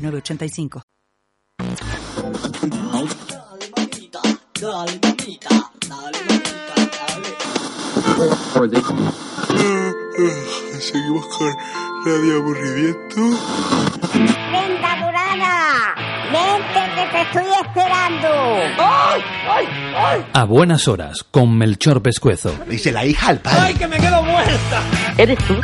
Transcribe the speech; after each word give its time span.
906985. 0.00 0.82
Seguimos 10.80 11.26
con 11.26 11.52
Radio 12.04 12.36
Aburrimiento. 12.38 13.20
¡Vente 16.32 16.80
que 16.94 17.06
te 17.10 17.22
estoy 17.22 17.44
esperando! 17.66 18.28
A 20.32 20.44
buenas 20.44 20.86
horas, 20.88 21.24
con 21.30 21.56
Melchor 21.58 22.02
Pescuezo. 22.02 22.54
Dice 22.68 22.92
la 22.92 23.04
hija 23.04 23.28
al 23.28 23.38
padre. 23.38 23.74
¿Eres 25.18 25.38
tú? 25.46 25.54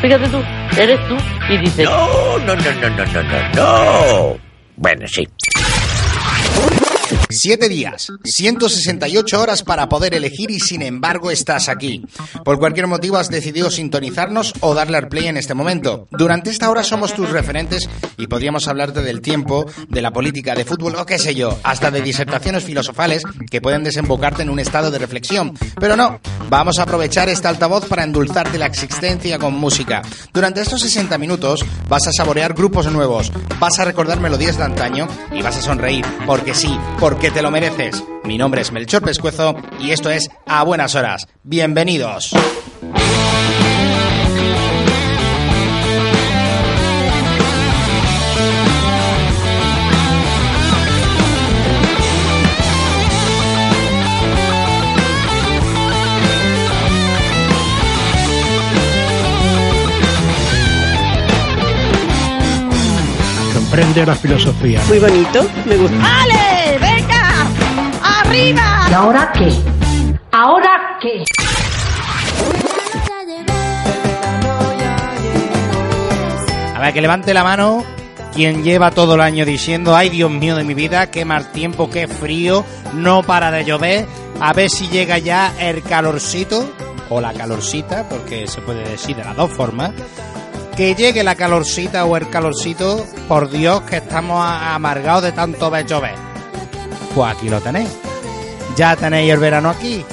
Fíjate 0.00 0.28
tú, 0.28 0.42
eres 0.76 1.08
tú. 1.08 1.16
Y 1.48 1.58
dices, 1.58 1.88
No, 1.88 2.38
no, 2.38 2.56
no, 2.56 2.72
no, 2.72 2.90
no, 2.90 3.04
no, 3.06 3.22
no, 3.22 3.48
no. 3.54 4.36
Bueno, 4.76 5.06
sí. 5.06 5.26
Siete 7.34 7.70
días, 7.70 8.12
168 8.24 9.40
horas 9.40 9.62
para 9.62 9.88
poder 9.88 10.12
elegir 10.12 10.50
y 10.50 10.60
sin 10.60 10.82
embargo 10.82 11.30
estás 11.30 11.70
aquí. 11.70 12.04
Por 12.44 12.58
cualquier 12.58 12.86
motivo 12.86 13.16
has 13.16 13.30
decidido 13.30 13.70
sintonizarnos 13.70 14.52
o 14.60 14.74
darle 14.74 14.98
al 14.98 15.08
play 15.08 15.28
en 15.28 15.38
este 15.38 15.54
momento. 15.54 16.08
Durante 16.10 16.50
esta 16.50 16.68
hora 16.68 16.84
somos 16.84 17.14
tus 17.14 17.30
referentes 17.30 17.88
y 18.18 18.26
podríamos 18.26 18.68
hablarte 18.68 19.00
del 19.00 19.22
tiempo, 19.22 19.64
de 19.88 20.02
la 20.02 20.10
política, 20.10 20.54
de 20.54 20.66
fútbol 20.66 20.96
o 20.96 21.06
qué 21.06 21.18
sé 21.18 21.34
yo, 21.34 21.58
hasta 21.62 21.90
de 21.90 22.02
disertaciones 22.02 22.64
filosofales 22.64 23.22
que 23.50 23.62
pueden 23.62 23.82
desembocarte 23.82 24.42
en 24.42 24.50
un 24.50 24.60
estado 24.60 24.90
de 24.90 24.98
reflexión. 24.98 25.54
Pero 25.80 25.96
no, 25.96 26.20
vamos 26.50 26.78
a 26.78 26.82
aprovechar 26.82 27.30
este 27.30 27.48
altavoz 27.48 27.86
para 27.86 28.04
endulzarte 28.04 28.58
la 28.58 28.66
existencia 28.66 29.38
con 29.38 29.54
música. 29.54 30.02
Durante 30.34 30.60
estos 30.60 30.82
60 30.82 31.16
minutos 31.16 31.64
vas 31.88 32.06
a 32.06 32.12
saborear 32.12 32.52
grupos 32.52 32.92
nuevos, 32.92 33.32
vas 33.58 33.78
a 33.78 33.86
recordar 33.86 34.20
melodías 34.20 34.58
de 34.58 34.64
antaño 34.64 35.08
y 35.32 35.40
vas 35.40 35.56
a 35.56 35.62
sonreír, 35.62 36.04
porque 36.26 36.54
sí, 36.54 36.76
porque 37.00 37.21
te 37.30 37.42
lo 37.42 37.50
mereces. 37.50 38.02
Mi 38.24 38.36
nombre 38.36 38.62
es 38.62 38.72
Melchor 38.72 39.02
Pescuezo 39.02 39.54
y 39.78 39.92
esto 39.92 40.10
es 40.10 40.28
A 40.46 40.64
Buenas 40.64 40.94
Horas. 40.96 41.28
Bienvenidos. 41.44 42.32
Comprende 63.54 64.04
la 64.04 64.14
filosofía. 64.16 64.82
muy 64.88 64.98
bonito, 64.98 65.48
me 65.66 65.76
gusta. 65.76 66.22
¡Ale! 66.22 66.91
¿Y 68.34 68.94
ahora 68.94 69.30
qué? 69.34 69.52
¿Ahora 70.30 70.98
qué? 71.02 71.22
A 76.74 76.80
ver, 76.80 76.94
que 76.94 77.00
levante 77.02 77.34
la 77.34 77.44
mano 77.44 77.84
quien 78.32 78.64
lleva 78.64 78.90
todo 78.90 79.16
el 79.16 79.20
año 79.20 79.44
diciendo, 79.44 79.94
ay 79.94 80.08
Dios 80.08 80.30
mío 80.30 80.56
de 80.56 80.64
mi 80.64 80.72
vida, 80.72 81.10
qué 81.10 81.26
mal 81.26 81.52
tiempo, 81.52 81.90
qué 81.90 82.08
frío, 82.08 82.64
no 82.94 83.22
para 83.22 83.50
de 83.50 83.64
llover, 83.64 84.06
a 84.40 84.54
ver 84.54 84.70
si 84.70 84.88
llega 84.88 85.18
ya 85.18 85.52
el 85.60 85.82
calorcito, 85.82 86.72
o 87.10 87.20
la 87.20 87.34
calorcita, 87.34 88.08
porque 88.08 88.46
se 88.46 88.62
puede 88.62 88.88
decir 88.88 89.14
de 89.14 89.24
las 89.24 89.36
dos 89.36 89.50
formas, 89.50 89.92
que 90.74 90.94
llegue 90.94 91.22
la 91.22 91.34
calorcita 91.34 92.06
o 92.06 92.16
el 92.16 92.30
calorcito, 92.30 93.04
por 93.28 93.50
Dios 93.50 93.82
que 93.82 93.98
estamos 93.98 94.42
amargados 94.42 95.24
de 95.24 95.32
tanto 95.32 95.70
ver 95.70 95.86
llover. 95.86 96.14
Pues 97.14 97.36
aquí 97.36 97.50
lo 97.50 97.60
tenéis. 97.60 97.90
Ya 98.76 98.96
tenéis 98.96 99.32
el 99.32 99.38
verano 99.38 99.70
aquí. 99.70 100.04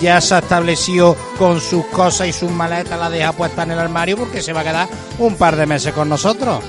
Ya 0.00 0.20
se 0.20 0.34
ha 0.34 0.38
establecido 0.38 1.14
con 1.38 1.60
sus 1.60 1.84
cosas 1.86 2.26
y 2.28 2.32
sus 2.32 2.50
maletas, 2.50 2.98
la 2.98 3.10
deja 3.10 3.32
puesta 3.32 3.64
en 3.64 3.72
el 3.72 3.78
armario 3.78 4.16
porque 4.16 4.40
se 4.42 4.52
va 4.54 4.60
a 4.60 4.64
quedar 4.64 4.88
un 5.18 5.36
par 5.36 5.56
de 5.56 5.66
meses 5.66 5.92
con 5.92 6.08
nosotros. 6.08 6.62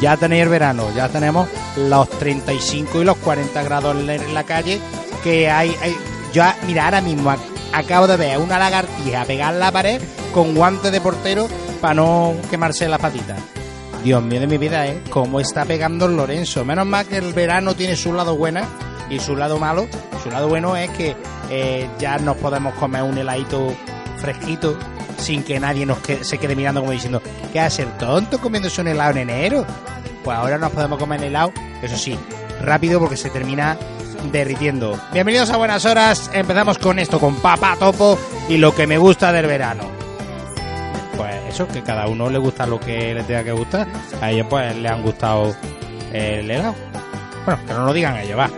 Ya 0.00 0.16
tenéis 0.16 0.44
el 0.44 0.48
verano, 0.48 0.84
ya 0.94 1.08
tenemos 1.08 1.48
los 1.76 2.08
35 2.10 3.02
y 3.02 3.04
los 3.04 3.16
40 3.18 3.62
grados 3.64 3.96
en 3.96 4.34
la- 4.34 4.44
calle 4.44 4.80
que 5.22 5.50
hay... 5.50 5.76
hay 5.82 5.96
ya, 6.32 6.56
mira, 6.64 6.84
ahora 6.84 7.00
mismo 7.00 7.28
ac- 7.30 7.38
acabo 7.72 8.06
de 8.06 8.16
ver 8.16 8.38
una 8.38 8.56
lagartija 8.56 9.24
pegar 9.24 9.52
la 9.54 9.72
pared 9.72 10.00
con 10.32 10.54
guantes 10.54 10.92
de 10.92 11.00
portero 11.00 11.48
para 11.80 11.94
no 11.94 12.34
quemarse 12.48 12.88
las 12.88 13.00
patitas. 13.00 13.38
Dios 14.04 14.22
mío 14.22 14.38
de 14.40 14.46
mi 14.46 14.56
vida, 14.58 14.86
¿eh? 14.86 15.02
Cómo 15.10 15.40
está 15.40 15.64
pegando 15.64 16.06
Lorenzo. 16.06 16.64
Menos 16.64 16.86
mal 16.86 17.04
que 17.04 17.16
el 17.16 17.32
verano 17.34 17.74
tiene 17.74 17.96
su 17.96 18.12
lado 18.12 18.36
bueno 18.36 18.60
y 19.10 19.18
su 19.18 19.34
lado 19.36 19.58
malo. 19.58 19.88
Su 20.22 20.30
lado 20.30 20.48
bueno 20.48 20.76
es 20.76 20.90
que 20.90 21.16
eh, 21.50 21.88
ya 21.98 22.18
nos 22.18 22.36
podemos 22.36 22.74
comer 22.74 23.02
un 23.02 23.16
heladito 23.16 23.74
fresquito 24.18 24.78
sin 25.18 25.42
que 25.42 25.58
nadie 25.58 25.86
nos 25.86 25.98
se 26.22 26.38
quede 26.38 26.54
mirando 26.56 26.80
como 26.80 26.92
diciendo, 26.92 27.22
¿qué 27.52 27.60
hace 27.60 27.82
el 27.82 27.92
tonto 27.96 28.38
comiéndose 28.38 28.80
un 28.80 28.88
helado 28.88 29.12
en 29.12 29.30
enero? 29.30 29.66
Pues 30.24 30.36
ahora 30.36 30.58
nos 30.58 30.72
podemos 30.72 30.98
comer 30.98 31.20
el 31.20 31.28
helado, 31.28 31.52
eso 31.82 31.96
sí, 31.96 32.18
rápido 32.62 33.00
porque 33.00 33.16
se 33.16 33.30
termina 33.30 33.76
derritiendo. 34.30 34.98
Bienvenidos 35.12 35.50
a 35.50 35.56
Buenas 35.56 35.84
Horas, 35.86 36.30
empezamos 36.34 36.78
con 36.78 36.98
esto, 36.98 37.18
con 37.18 37.36
Papa 37.36 37.76
Topo 37.78 38.18
y 38.48 38.58
lo 38.58 38.74
que 38.74 38.86
me 38.86 38.98
gusta 38.98 39.32
del 39.32 39.46
verano. 39.46 39.84
Pues 41.16 41.34
eso, 41.48 41.66
que 41.66 41.82
cada 41.82 42.06
uno 42.06 42.28
le 42.28 42.38
gusta 42.38 42.66
lo 42.66 42.78
que 42.78 43.14
le 43.14 43.22
tenga 43.24 43.44
que 43.44 43.52
gustar. 43.52 43.86
A 44.20 44.30
ellos 44.30 44.46
pues 44.48 44.76
le 44.76 44.88
han 44.88 45.02
gustado 45.02 45.54
el 46.12 46.50
helado. 46.50 46.74
Bueno, 47.46 47.60
que 47.66 47.72
no 47.72 47.86
lo 47.86 47.92
digan 47.92 48.16
ellos, 48.18 48.38
va. 48.38 48.50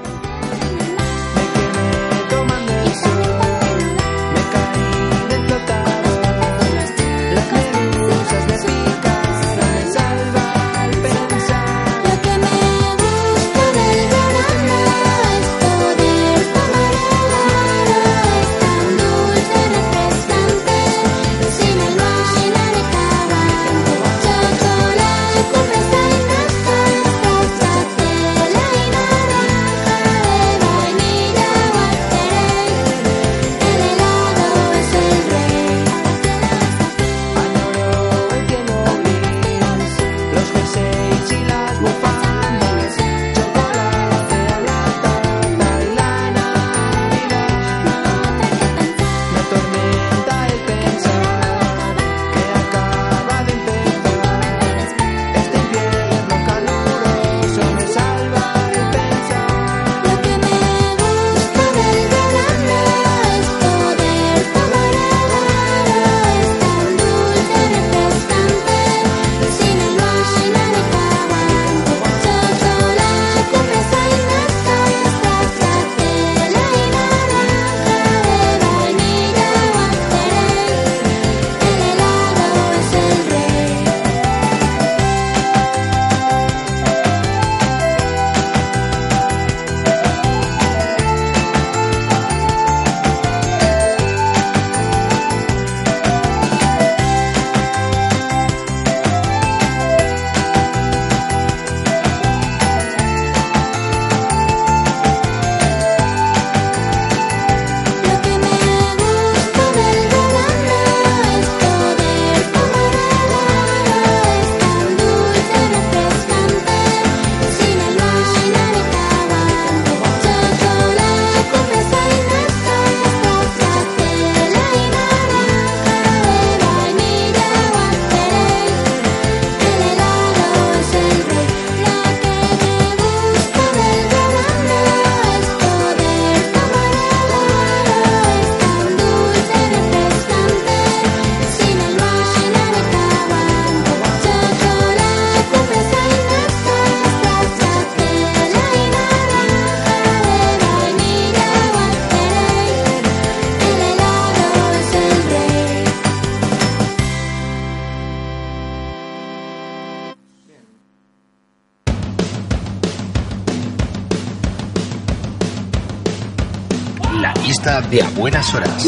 De 167.92 168.02
A 168.02 168.08
Buenas 168.08 168.54
Horas. 168.54 168.86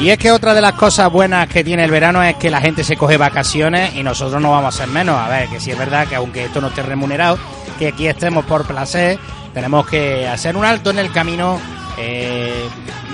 Y 0.00 0.10
es 0.10 0.16
que 0.16 0.30
otra 0.30 0.54
de 0.54 0.60
las 0.60 0.74
cosas 0.74 1.10
buenas 1.10 1.48
que 1.48 1.64
tiene 1.64 1.82
el 1.82 1.90
verano 1.90 2.22
es 2.22 2.36
que 2.36 2.50
la 2.50 2.60
gente 2.60 2.84
se 2.84 2.96
coge 2.96 3.16
vacaciones 3.16 3.96
y 3.96 4.04
nosotros 4.04 4.40
no 4.40 4.52
vamos 4.52 4.72
a 4.72 4.78
ser 4.78 4.88
menos. 4.88 5.16
A 5.16 5.28
ver, 5.28 5.48
que 5.48 5.58
si 5.58 5.72
es 5.72 5.78
verdad 5.78 6.06
que 6.06 6.14
aunque 6.14 6.44
esto 6.44 6.60
no 6.60 6.68
esté 6.68 6.82
remunerado, 6.82 7.36
que 7.80 7.88
aquí 7.88 8.06
estemos 8.06 8.44
por 8.44 8.64
placer, 8.64 9.18
tenemos 9.52 9.88
que 9.88 10.28
hacer 10.28 10.56
un 10.56 10.64
alto 10.64 10.90
en 10.90 11.00
el 11.00 11.10
camino. 11.10 11.58
eh, 11.98 12.68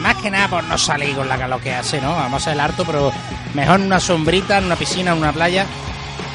más 0.07 0.23
que 0.23 0.31
nada 0.31 0.47
por 0.47 0.63
no 0.63 0.79
salir 0.79 1.17
con 1.17 1.29
la 1.29 1.37
calor 1.37 1.61
que 1.61 1.75
hace, 1.75 2.01
¿no? 2.01 2.15
Vamos 2.15 2.47
a 2.47 2.53
el 2.53 2.61
harto, 2.61 2.85
pero 2.85 3.13
mejor 3.55 3.81
en 3.81 3.87
una 3.87 3.99
sombrita, 3.99 4.59
en 4.59 4.67
una 4.67 4.77
piscina, 4.77 5.11
en 5.11 5.19
una 5.19 5.33
playa 5.33 5.67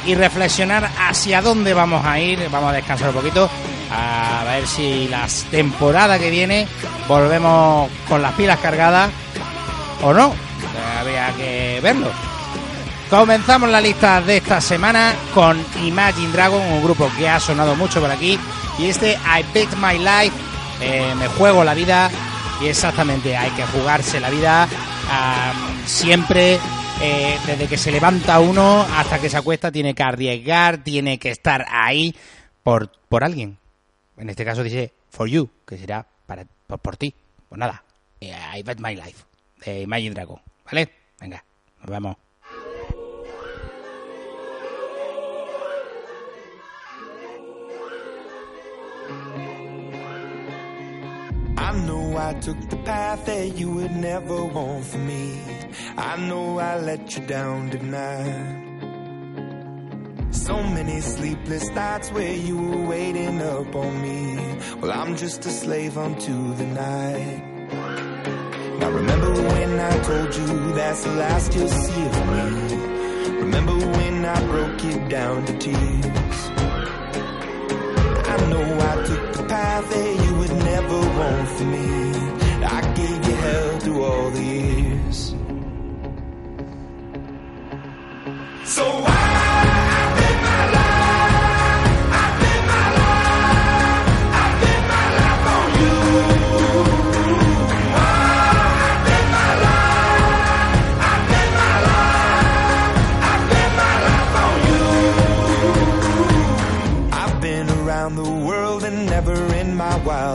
y 0.05 0.13
reflexionar 0.13 0.89
hacia 0.99 1.41
dónde 1.41 1.73
vamos 1.73 2.05
a 2.05 2.19
ir. 2.19 2.49
Vamos 2.51 2.71
a 2.71 2.73
descansar 2.73 3.07
un 3.07 3.15
poquito, 3.15 3.49
a 3.89 4.43
ver 4.43 4.67
si 4.67 5.07
la 5.07 5.25
temporada 5.49 6.19
que 6.19 6.29
viene 6.29 6.67
volvemos 7.07 7.89
con 8.09 8.21
las 8.21 8.33
pilas 8.33 8.59
cargadas 8.59 9.09
o 10.03 10.13
no. 10.13 10.33
Habría 10.99 11.31
que 11.37 11.79
verlo. 11.81 12.11
Comenzamos 13.09 13.69
la 13.69 13.79
lista 13.79 14.19
de 14.19 14.35
esta 14.35 14.59
semana 14.59 15.13
con 15.33 15.57
Imagine 15.81 16.33
Dragon, 16.33 16.61
un 16.61 16.83
grupo 16.83 17.09
que 17.17 17.29
ha 17.29 17.39
sonado 17.39 17.77
mucho 17.77 18.01
por 18.01 18.11
aquí. 18.11 18.37
Y 18.77 18.87
este 18.87 19.13
I 19.13 19.45
Bet 19.53 19.69
My 19.77 19.97
Life, 19.97 20.35
eh, 20.81 21.15
me 21.15 21.29
juego 21.29 21.63
la 21.63 21.73
vida. 21.73 22.11
Y 22.61 22.67
exactamente, 22.67 23.35
hay 23.35 23.49
que 23.51 23.65
jugarse 23.65 24.19
la 24.19 24.29
vida 24.29 24.67
ah, 25.09 25.53
siempre. 25.85 26.59
eh, 27.01 27.37
desde 27.47 27.67
que 27.67 27.77
se 27.77 27.91
levanta 27.91 28.39
uno 28.39 28.81
hasta 28.95 29.19
que 29.19 29.29
se 29.29 29.37
acuesta, 29.37 29.71
tiene 29.71 29.95
que 29.95 30.03
arriesgar, 30.03 30.83
tiene 30.83 31.17
que 31.17 31.31
estar 31.31 31.65
ahí 31.69 32.15
por, 32.63 32.91
por 33.09 33.23
alguien. 33.23 33.57
En 34.17 34.29
este 34.29 34.45
caso 34.45 34.61
dice 34.61 34.93
for 35.09 35.27
you, 35.27 35.49
que 35.65 35.77
será 35.77 36.05
para, 36.27 36.45
por, 36.67 36.79
por 36.79 36.97
ti. 36.97 37.13
Pues 37.49 37.57
nada, 37.57 37.83
eh, 38.19 38.35
I 38.55 38.61
Bet 38.63 38.79
My 38.79 38.95
Life 38.95 39.23
de 39.65 39.81
Imagine 39.81 40.13
Dragon, 40.13 40.39
¿vale? 40.65 40.89
Venga, 41.19 41.43
nos 41.79 41.89
vemos. 41.89 42.15
I 51.57 51.73
know 51.85 52.17
I 52.17 52.33
took 52.35 52.69
the 52.69 52.77
path 52.77 53.25
that 53.25 53.57
you 53.57 53.71
would 53.71 53.91
never 53.91 54.43
want 54.45 54.85
for 54.85 54.97
me. 54.97 55.41
I 55.97 56.17
know 56.17 56.59
I 56.59 56.79
let 56.79 57.15
you 57.15 57.25
down 57.25 57.69
tonight. 57.69 58.67
So 60.31 60.63
many 60.63 61.01
sleepless 61.01 61.69
nights 61.69 62.11
where 62.11 62.33
you 62.33 62.57
were 62.57 62.87
waiting 62.87 63.41
up 63.41 63.75
on 63.75 64.01
me. 64.01 64.57
Well, 64.81 64.91
I'm 64.91 65.15
just 65.15 65.45
a 65.45 65.49
slave 65.49 65.97
unto 65.97 66.55
the 66.55 66.65
night. 66.65 67.43
Now 68.79 68.89
remember 68.89 69.31
when 69.31 69.79
I 69.79 69.99
told 69.99 70.35
you 70.35 70.73
that's 70.73 71.03
the 71.03 71.11
last 71.11 71.53
you'll 71.53 71.67
see 71.67 72.05
of 72.05 72.27
me. 72.35 72.75
Remember 73.41 73.77
when 73.97 74.25
I 74.25 74.45
broke 74.47 74.83
it 74.83 75.09
down 75.09 75.45
to 75.45 75.57
tears. 75.57 76.39
I 78.33 78.49
know 78.49 78.79
I 78.91 79.05
took 79.05 79.33
the 79.33 79.43
path 79.47 79.89
that 79.89 80.20
you 80.81 80.87
never 80.87 81.19
want 81.19 81.49
for 81.49 81.63
me. 81.65 82.65
I 82.65 82.93
gave 82.93 83.27
you 83.27 83.35
hell 83.35 83.79
through 83.79 84.03
all 84.03 84.29
the 84.31 84.43
years. 84.43 85.35
So 88.65 89.10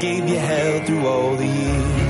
Gave 0.00 0.30
you 0.30 0.38
hell 0.38 0.80
through 0.86 1.06
all 1.06 1.36
the 1.36 1.46
years. 1.46 2.09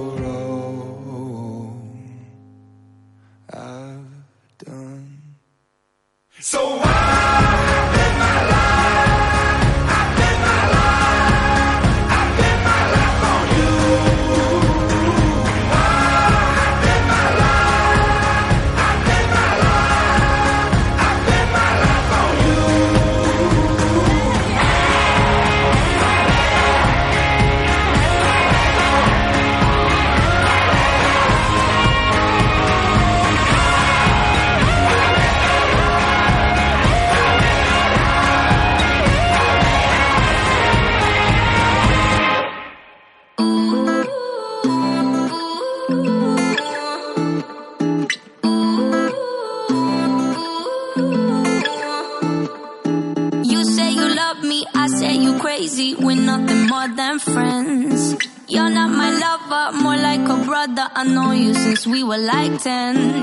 we 61.91 62.03
were 62.03 62.17
like 62.17 62.61
10. 62.63 63.20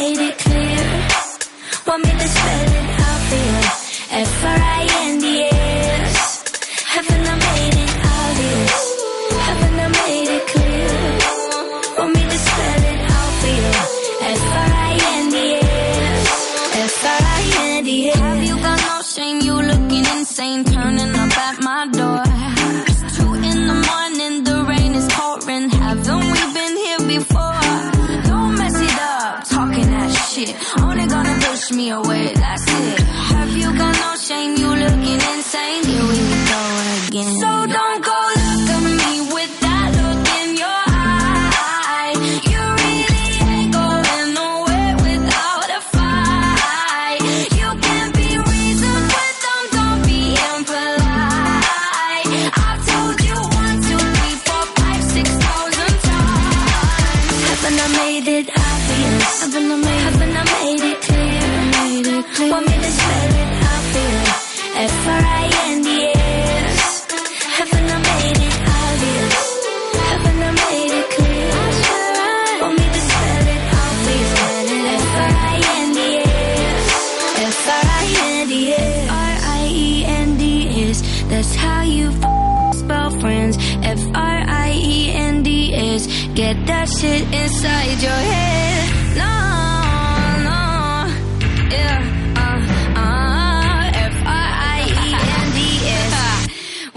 made 0.00 0.20
it 0.28 0.38
clear. 0.38 0.82
Want 1.86 2.04
me 2.04 2.12
to 2.12 2.28
spell 2.28 2.68
it 2.78 3.00
out 3.06 3.20
for 3.28 3.40
you? 3.46 3.60
F-R-I-N-D-A. 4.22 5.53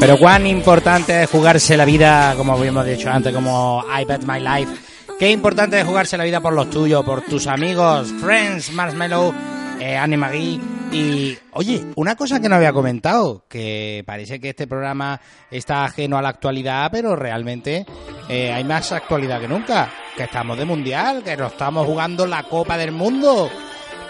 Pero 0.00 0.16
cuán 0.16 0.46
importante 0.46 1.24
es 1.24 1.30
jugarse 1.30 1.76
la 1.76 1.84
vida, 1.84 2.34
como 2.36 2.52
habíamos 2.52 2.86
dicho 2.86 3.10
antes, 3.10 3.34
como 3.34 3.84
I 3.88 4.04
Bet 4.04 4.22
My 4.22 4.38
Life. 4.38 4.72
Qué 5.18 5.30
importante 5.30 5.80
es 5.80 5.84
jugarse 5.84 6.16
la 6.16 6.22
vida 6.22 6.40
por 6.40 6.52
los 6.52 6.70
tuyos, 6.70 7.04
por 7.04 7.22
tus 7.22 7.48
amigos, 7.48 8.14
friends, 8.20 8.72
Marshmallow, 8.72 9.34
eh, 9.80 9.96
Anne 9.96 10.16
Marie. 10.16 10.60
Y, 10.92 11.36
oye, 11.52 11.84
una 11.96 12.14
cosa 12.14 12.40
que 12.40 12.48
no 12.48 12.54
había 12.54 12.72
comentado, 12.72 13.44
que 13.48 14.04
parece 14.06 14.38
que 14.38 14.50
este 14.50 14.68
programa 14.68 15.20
está 15.50 15.84
ajeno 15.84 16.16
a 16.16 16.22
la 16.22 16.28
actualidad, 16.28 16.88
pero 16.92 17.16
realmente 17.16 17.84
eh, 18.28 18.52
hay 18.52 18.62
más 18.62 18.92
actualidad 18.92 19.40
que 19.40 19.48
nunca. 19.48 19.90
Que 20.16 20.22
estamos 20.24 20.56
de 20.56 20.64
mundial, 20.64 21.24
que 21.24 21.36
nos 21.36 21.52
estamos 21.52 21.84
jugando 21.84 22.24
la 22.24 22.44
Copa 22.44 22.78
del 22.78 22.92
Mundo 22.92 23.50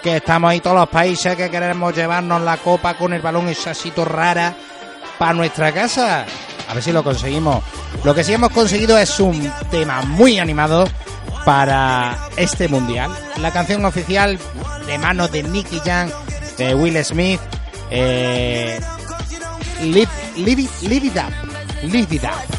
que 0.03 0.19
estamos 0.19 0.51
ahí 0.51 0.61
todos 0.61 0.77
los 0.77 0.89
países 0.89 1.35
que 1.35 1.51
queremos 1.51 1.93
llevarnos 1.93 2.41
la 2.43 2.57
copa 2.59 2.97
con 2.97 3.13
el 3.13 3.21
balón 3.21 3.49
esa 3.49 3.73
asito 3.73 4.05
rara 4.05 4.55
para 5.19 5.35
nuestra 5.35 5.73
casa. 5.73 6.25
A 6.69 6.75
ver 6.75 6.83
si 6.83 6.93
lo 6.93 7.03
conseguimos. 7.03 7.63
Lo 8.05 8.15
que 8.15 8.25
sí 8.25 8.33
hemos 8.33 8.51
conseguido 8.51 8.99
es 8.99 9.19
un 9.21 9.51
tema 9.71 10.03
muy 10.03 10.39
animado 10.39 10.87
para 11.45 12.17
este 12.37 12.69
mundial. 12.69 13.11
La 13.41 13.53
canción 13.53 13.85
oficial 13.85 14.39
de 14.87 14.99
manos 14.99 15.33
de 15.33 15.43
Nicky 15.43 15.81
Jam, 15.85 16.11
de 16.57 16.75
Will 16.75 17.03
Smith, 17.05 17.41
eh, 17.91 18.79
Live, 19.81 20.09
live 20.37 20.69
live 20.83 21.05
it 21.05 21.17
up, 21.17 21.33
live 21.85 22.13
it 22.13 22.25
up. 22.25 22.59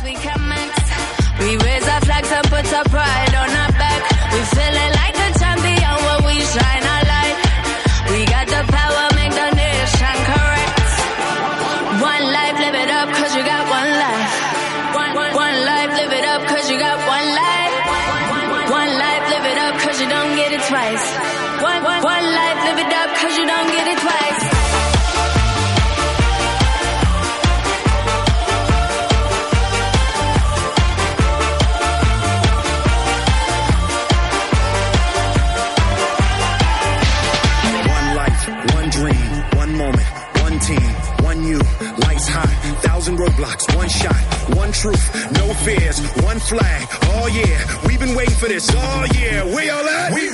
Fears, 45.63 45.99
one 46.23 46.39
flag. 46.39 46.87
Oh 47.03 47.27
yeah, 47.27 47.65
we've 47.85 47.99
been 47.99 48.15
waiting 48.15 48.35
for 48.35 48.47
this 48.47 48.73
all 48.73 49.05
year. 49.07 49.45
We 49.45 49.69
all 49.69 49.87
at? 49.87 50.13
We 50.13 50.29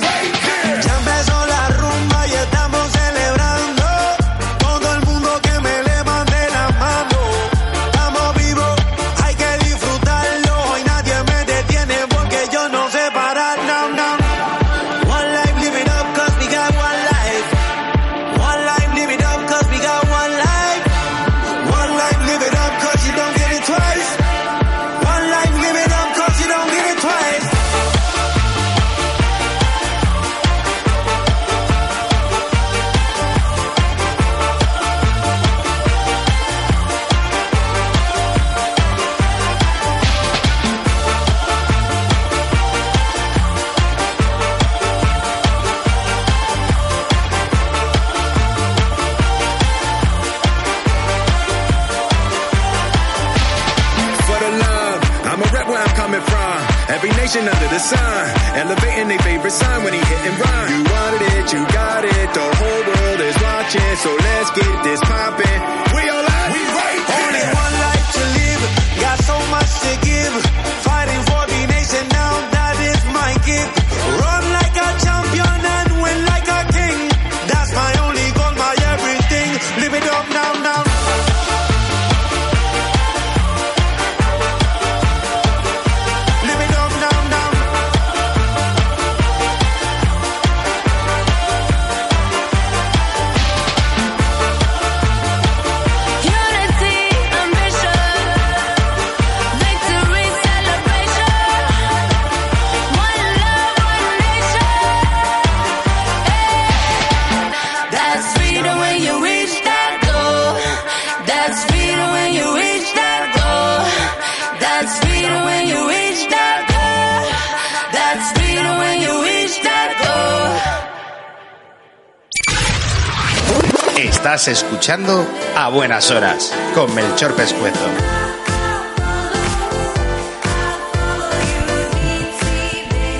Estás 123.96 124.48
escuchando 124.48 125.26
a 125.56 125.68
buenas 125.70 126.10
horas 126.10 126.52
con 126.74 126.94
Melchor 126.94 127.34
Pescuezo. 127.34 127.86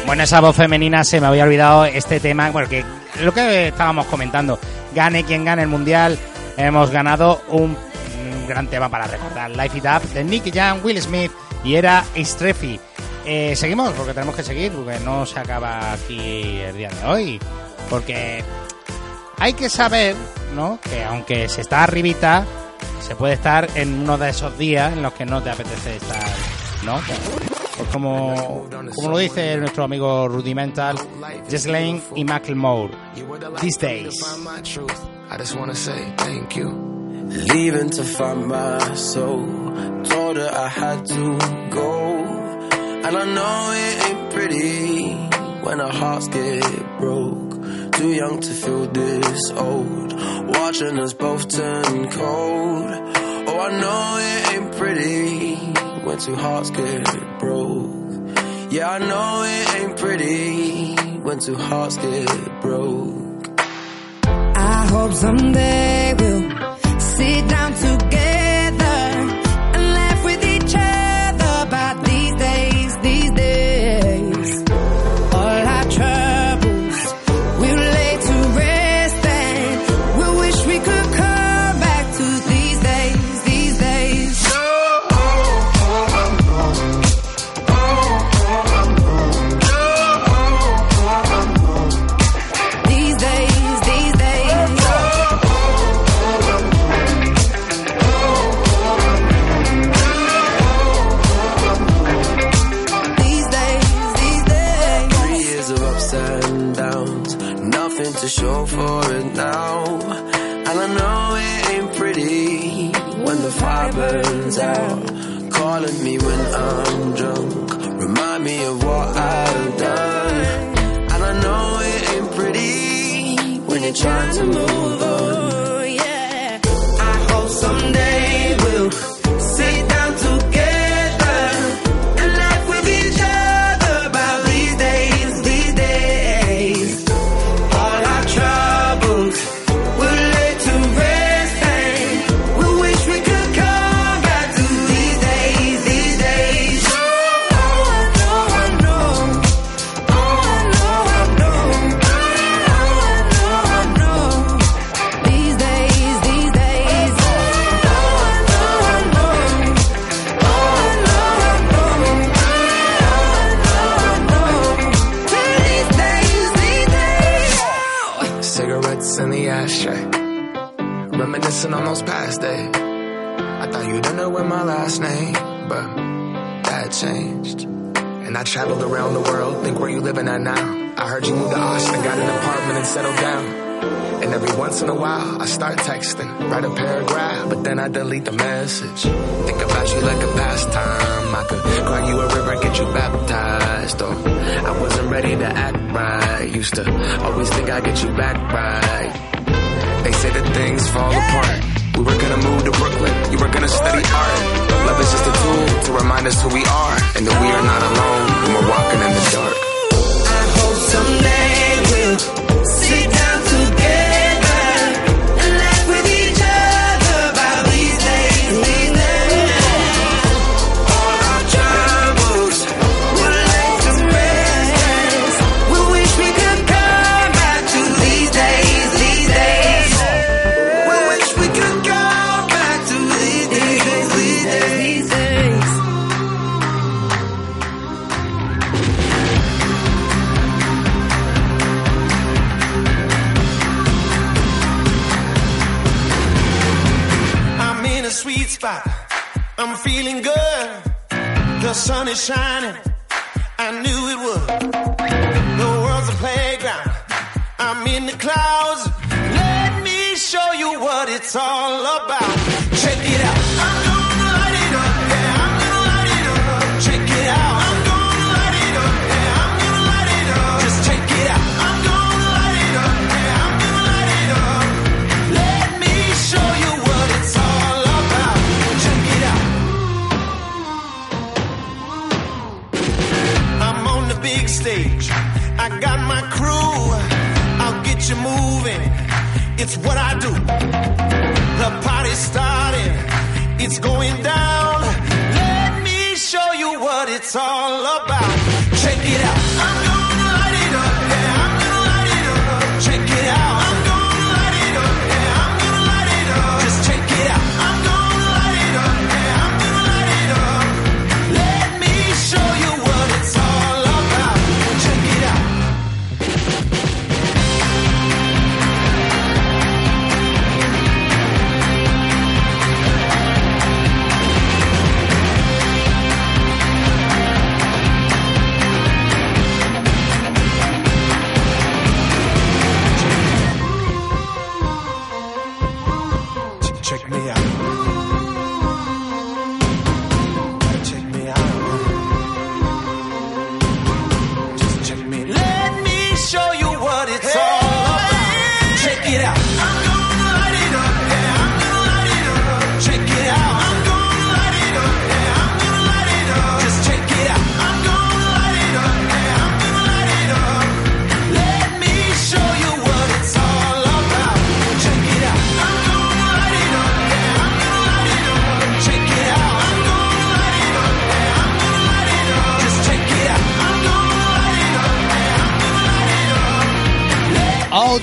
Bueno, 0.07 0.23
esa 0.23 0.41
voz 0.41 0.55
femenina 0.55 1.03
se 1.03 1.21
me 1.21 1.27
había 1.27 1.45
olvidado 1.45 1.85
este 1.87 2.21
tema, 2.21 2.51
porque 2.53 2.85
lo 3.23 3.33
que 3.33 3.69
estábamos 3.69 4.07
comentando, 4.07 4.59
gane 4.95 5.25
quien 5.25 5.45
gane 5.45 5.63
el 5.63 5.69
mundial, 5.69 6.19
hemos 6.57 6.91
ganado 6.91 7.43
un, 7.49 7.71
un 7.71 8.47
gran 8.47 8.69
tema 8.69 8.89
para 8.89 9.07
recordar, 9.07 9.51
Life 9.51 9.79
It 9.79 9.85
Up 9.85 10.03
de 10.13 10.23
Nick 10.23 10.55
Jam, 10.55 10.81
Will 10.85 11.01
Smith 11.01 11.33
y 11.67 11.75
era 11.75 12.05
Strefi. 12.17 12.81
Eh, 13.25 13.57
seguimos 13.57 13.93
porque 13.93 14.15
tenemos 14.15 14.37
que 14.37 14.45
seguir, 14.45 14.71
porque 14.71 15.01
no 15.01 15.27
se 15.27 15.41
acaba 15.41 15.93
aquí 15.93 16.61
el 16.61 16.77
día 16.77 16.91
de 16.91 17.05
hoy. 17.05 17.41
Porque 17.91 18.45
hay 19.39 19.53
que 19.53 19.69
saber, 19.69 20.15
¿no? 20.55 20.79
Que 20.81 21.03
aunque 21.03 21.49
se 21.49 21.63
está 21.63 21.83
arribita, 21.83 22.47
se 23.01 23.17
puede 23.17 23.35
estar 23.35 23.69
en 23.75 23.95
uno 23.95 24.17
de 24.17 24.31
esos 24.31 24.57
días 24.57 24.93
en 24.93 25.03
los 25.03 25.13
que 25.13 25.27
no 25.27 25.43
te 25.43 25.51
apetece 25.51 25.97
estar, 25.97 26.25
¿no? 26.85 27.01
Pues 27.77 27.89
como, 27.91 28.67
como 28.95 29.11
lo 29.11 29.19
dice 29.19 29.57
nuestro 29.57 29.85
amigo 29.85 30.29
Rudimental, 30.29 30.97
Jess 31.51 31.67
Lane 31.67 32.01
y 32.15 32.25
Michael 32.25 32.57
Moore, 32.57 32.95
these 33.61 33.79
days. 33.79 34.25
Leaving 37.29 37.91
to 37.91 38.05
find 38.05 38.47
my 38.47 38.95
soul. 38.95 39.47
Told 40.05 40.37
her 40.37 40.51
I 40.53 40.69
had 40.69 41.07
to 41.07 41.39
go. 41.71 42.17
And 43.07 43.17
I 43.17 43.25
know 43.25 43.73
it 43.75 44.09
ain't 44.09 44.33
pretty 44.33 45.13
when 45.65 45.81
our 45.81 45.93
hearts 45.93 46.29
get 46.29 46.99
broke. 46.99 47.53
Too 47.93 48.13
young 48.13 48.41
to 48.41 48.51
feel 48.51 48.87
this 48.87 49.51
old. 49.53 50.13
Watching 50.49 50.99
us 50.99 51.13
both 51.15 51.49
turn 51.49 52.11
cold. 52.11 52.91
Oh, 53.49 53.61
I 53.61 53.81
know 53.81 54.19
it 54.21 54.55
ain't 54.55 54.77
pretty 54.77 55.55
when 56.05 56.19
two 56.19 56.37
hearts 56.37 56.71
get 56.71 57.39
broke. 57.39 58.37
Yeah, 58.71 58.91
I 58.91 58.99
know 58.99 59.43
it 59.45 59.75
ain't 59.77 59.99
pretty 59.99 60.95
when 61.21 61.39
two 61.39 61.57
hearts 61.57 61.97
get 61.97 62.61
broke. 62.61 63.49
I 64.29 64.87
hope 64.91 65.13
someday 65.13 66.15
we'll 66.19 66.77
sit 67.17 67.49
down 67.49 67.73
together. 67.73 68.36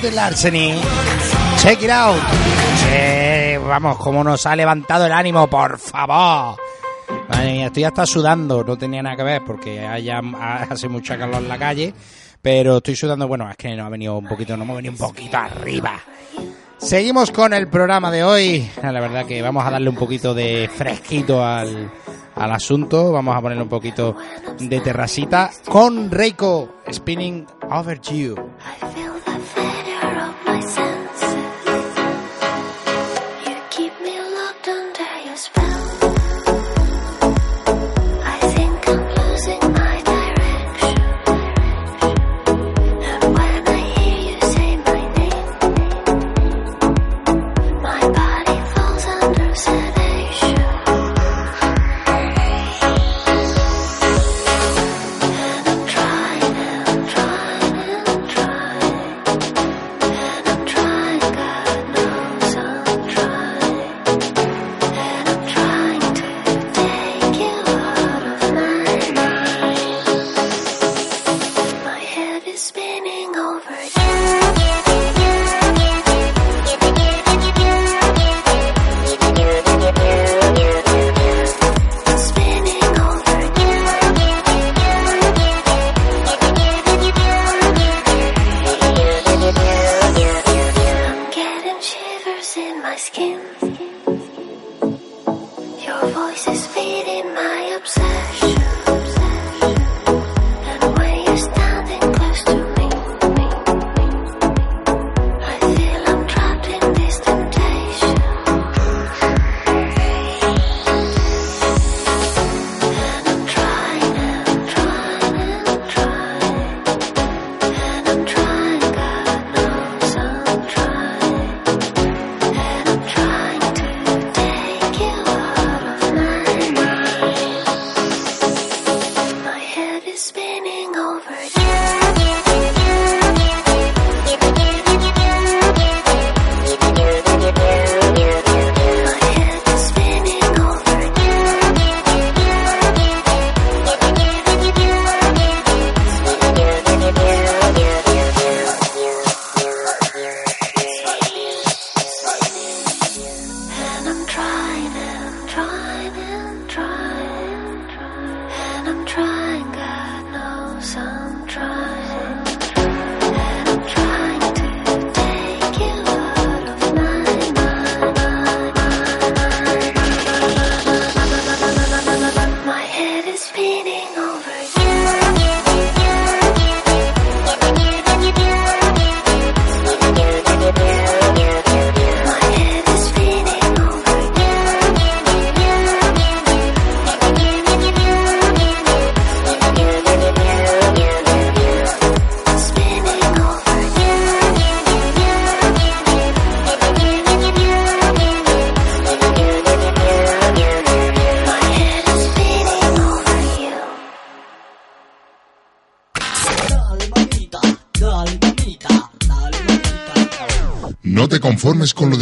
The 0.04 0.12
Larceny. 0.12 0.76
Check 1.60 1.82
it 1.82 1.90
out. 1.90 2.22
Vamos, 3.66 3.98
cómo 3.98 4.22
nos 4.24 4.46
ha 4.46 4.56
levantado 4.56 5.06
el 5.06 5.14
ánimo, 5.14 5.48
por 5.48 5.80
favor. 5.80 6.58
Estoy 7.42 7.86
hasta 7.86 8.06
sudando. 8.06 8.64
No 8.64 8.78
tenía 8.78 9.02
nada 9.02 9.16
que 9.16 9.24
ver 9.24 9.42
porque 9.46 9.80
haya, 9.80 10.20
hace 10.70 10.90
mucha 10.90 11.18
calor 11.18 11.42
en 11.42 11.48
la 11.48 11.58
calle. 11.58 11.94
Pero 12.42 12.78
estoy 12.78 12.98
sudando, 12.98 13.28
bueno, 13.30 13.50
es 13.50 13.56
que 13.56 13.74
nos 13.76 13.86
ha 13.86 13.90
venido 13.90 14.18
un 14.18 14.28
poquito, 14.28 14.58
nos 14.58 14.66
hemos 14.66 14.76
venido 14.76 14.92
un 14.92 14.98
poquito 14.98 15.38
arriba. 15.38 15.94
Seguimos 16.78 17.32
con 17.32 17.54
el 17.54 17.70
programa 17.70 18.12
de 18.12 18.26
hoy. 18.26 18.70
La 18.82 19.00
verdad 19.00 19.26
que 19.26 19.42
vamos 19.42 19.66
a 19.66 19.72
darle 19.72 19.90
un 19.90 19.96
poquito 19.96 20.34
de 20.34 20.70
fresquito 20.76 21.44
al, 21.44 21.90
al 22.36 22.52
asunto. 22.52 23.14
Vamos 23.14 23.38
a 23.38 23.42
ponerle 23.42 23.64
un 23.64 23.70
poquito 23.70 24.18
de 24.60 24.82
terracita 24.82 25.50
con 25.70 26.12
Reiko 26.12 26.82
Spinning 26.92 27.48
Over 27.72 28.02
You. 28.02 28.36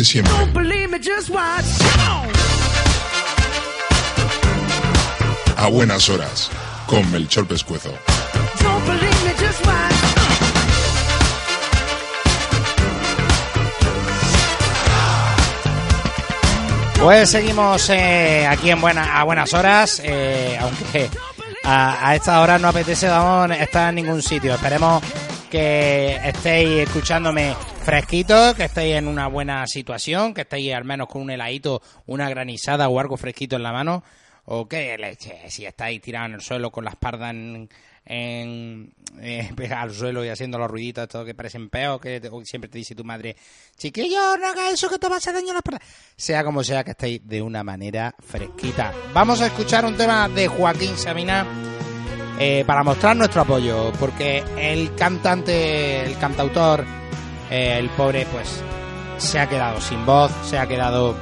De 0.01 0.05
siempre. 0.05 0.33
A 5.57 5.67
buenas 5.67 6.09
horas, 6.09 6.49
con 6.87 7.11
Melchor 7.11 7.47
Pescuezo. 7.47 7.89
Don't 8.61 8.85
believe 8.87 9.23
me, 9.25 9.31
just 9.33 9.65
watch. 9.65 9.95
Pues 16.99 17.29
seguimos 17.31 17.89
eh, 17.89 18.45
aquí 18.47 18.69
en 18.69 18.79
buena, 18.79 19.19
a 19.19 19.23
buenas 19.23 19.53
horas, 19.53 20.01
eh, 20.03 20.57
aunque 20.61 21.09
a, 21.63 22.09
a 22.09 22.15
esta 22.15 22.41
hora 22.41 22.59
no 22.59 22.67
apetece 22.67 23.07
vamos, 23.07 23.57
estar 23.57 23.89
en 23.89 23.95
ningún 23.95 24.21
sitio. 24.21 24.53
Esperemos 24.53 25.03
que 25.49 26.19
estéis 26.23 26.87
escuchándome 26.87 27.55
fresquitos, 27.83 28.53
que 28.55 28.65
estéis 28.65 28.95
en 28.95 29.07
una 29.07 29.27
buena 29.27 29.65
situación, 29.65 30.33
que 30.33 30.41
estéis 30.41 30.73
al 30.73 30.85
menos 30.85 31.07
con 31.07 31.23
un 31.23 31.31
heladito, 31.31 31.81
una 32.05 32.29
granizada 32.29 32.87
o 32.87 32.99
algo 32.99 33.17
fresquito 33.17 33.55
en 33.55 33.63
la 33.63 33.71
mano. 33.71 34.03
O 34.45 34.67
qué 34.67 34.97
leche, 34.97 35.49
si 35.49 35.65
estáis 35.65 36.01
tirados 36.01 36.29
en 36.29 36.35
el 36.35 36.41
suelo 36.41 36.71
con 36.71 36.83
la 36.83 36.91
espalda 36.91 37.29
en, 37.29 37.69
en 38.05 38.91
eh, 39.19 39.49
al 39.75 39.93
suelo 39.93 40.25
y 40.25 40.29
haciendo 40.29 40.57
los 40.57 40.69
ruiditos 40.69 41.03
estos 41.03 41.25
que 41.25 41.35
parecen 41.35 41.69
peos, 41.69 42.01
que 42.01 42.21
siempre 42.43 42.69
te 42.69 42.77
dice 42.77 42.95
tu 42.95 43.03
madre, 43.03 43.35
chiquillo, 43.77 44.37
no 44.37 44.47
hagas 44.47 44.73
eso 44.73 44.89
que 44.89 44.97
te 44.97 45.07
va 45.07 45.15
a 45.15 45.17
hacer 45.17 45.33
daño 45.33 45.51
a 45.51 45.53
la 45.53 45.59
espalda. 45.59 45.81
Sea 46.15 46.43
como 46.43 46.63
sea, 46.63 46.83
que 46.83 46.91
estéis 46.91 47.27
de 47.27 47.41
una 47.41 47.63
manera 47.63 48.13
fresquita. 48.19 48.93
Vamos 49.13 49.41
a 49.41 49.47
escuchar 49.47 49.85
un 49.85 49.95
tema 49.95 50.27
de 50.29 50.47
Joaquín 50.47 50.97
Sabina 50.97 51.45
eh, 52.39 52.63
para 52.65 52.83
mostrar 52.83 53.15
nuestro 53.15 53.41
apoyo, 53.41 53.91
porque 53.99 54.43
el 54.57 54.95
cantante, 54.95 56.03
el 56.03 56.17
cantautor, 56.17 56.83
eh, 57.51 57.77
el 57.77 57.89
pobre, 57.91 58.25
pues 58.31 58.63
se 59.17 59.39
ha 59.39 59.47
quedado 59.47 59.79
sin 59.79 60.05
voz, 60.05 60.31
se 60.45 60.57
ha 60.57 60.65
quedado 60.67 61.15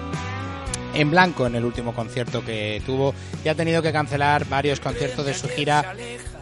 en 0.94 1.12
blanco 1.12 1.46
en 1.48 1.56
el 1.56 1.66
último 1.66 1.94
concierto 1.94 2.44
que 2.44 2.82
tuvo 2.86 3.14
y 3.44 3.50
ha 3.50 3.56
tenido 3.56 3.82
que 3.82 3.92
cancelar 3.92 4.48
varios 4.48 4.80
conciertos 4.80 5.26
de 5.26 5.34
su 5.34 5.50
gira 5.50 5.94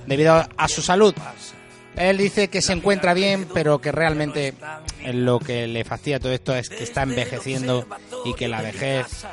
debido 0.05 0.45
a 0.55 0.67
su 0.67 0.81
salud. 0.81 1.13
Él 1.95 2.17
dice 2.17 2.47
que 2.49 2.61
se 2.61 2.73
encuentra 2.73 3.13
bien, 3.15 3.47
pero 3.53 3.79
que 3.79 3.91
realmente 3.91 4.53
lo 5.13 5.39
que 5.39 5.65
le 5.67 5.83
fastidia 5.83 6.19
todo 6.19 6.31
esto 6.31 6.55
es 6.55 6.69
que 6.69 6.83
está 6.83 7.01
envejeciendo 7.03 7.87
y 8.23 8.35
que 8.35 8.47
la 8.47 8.61
vejez 8.61 9.25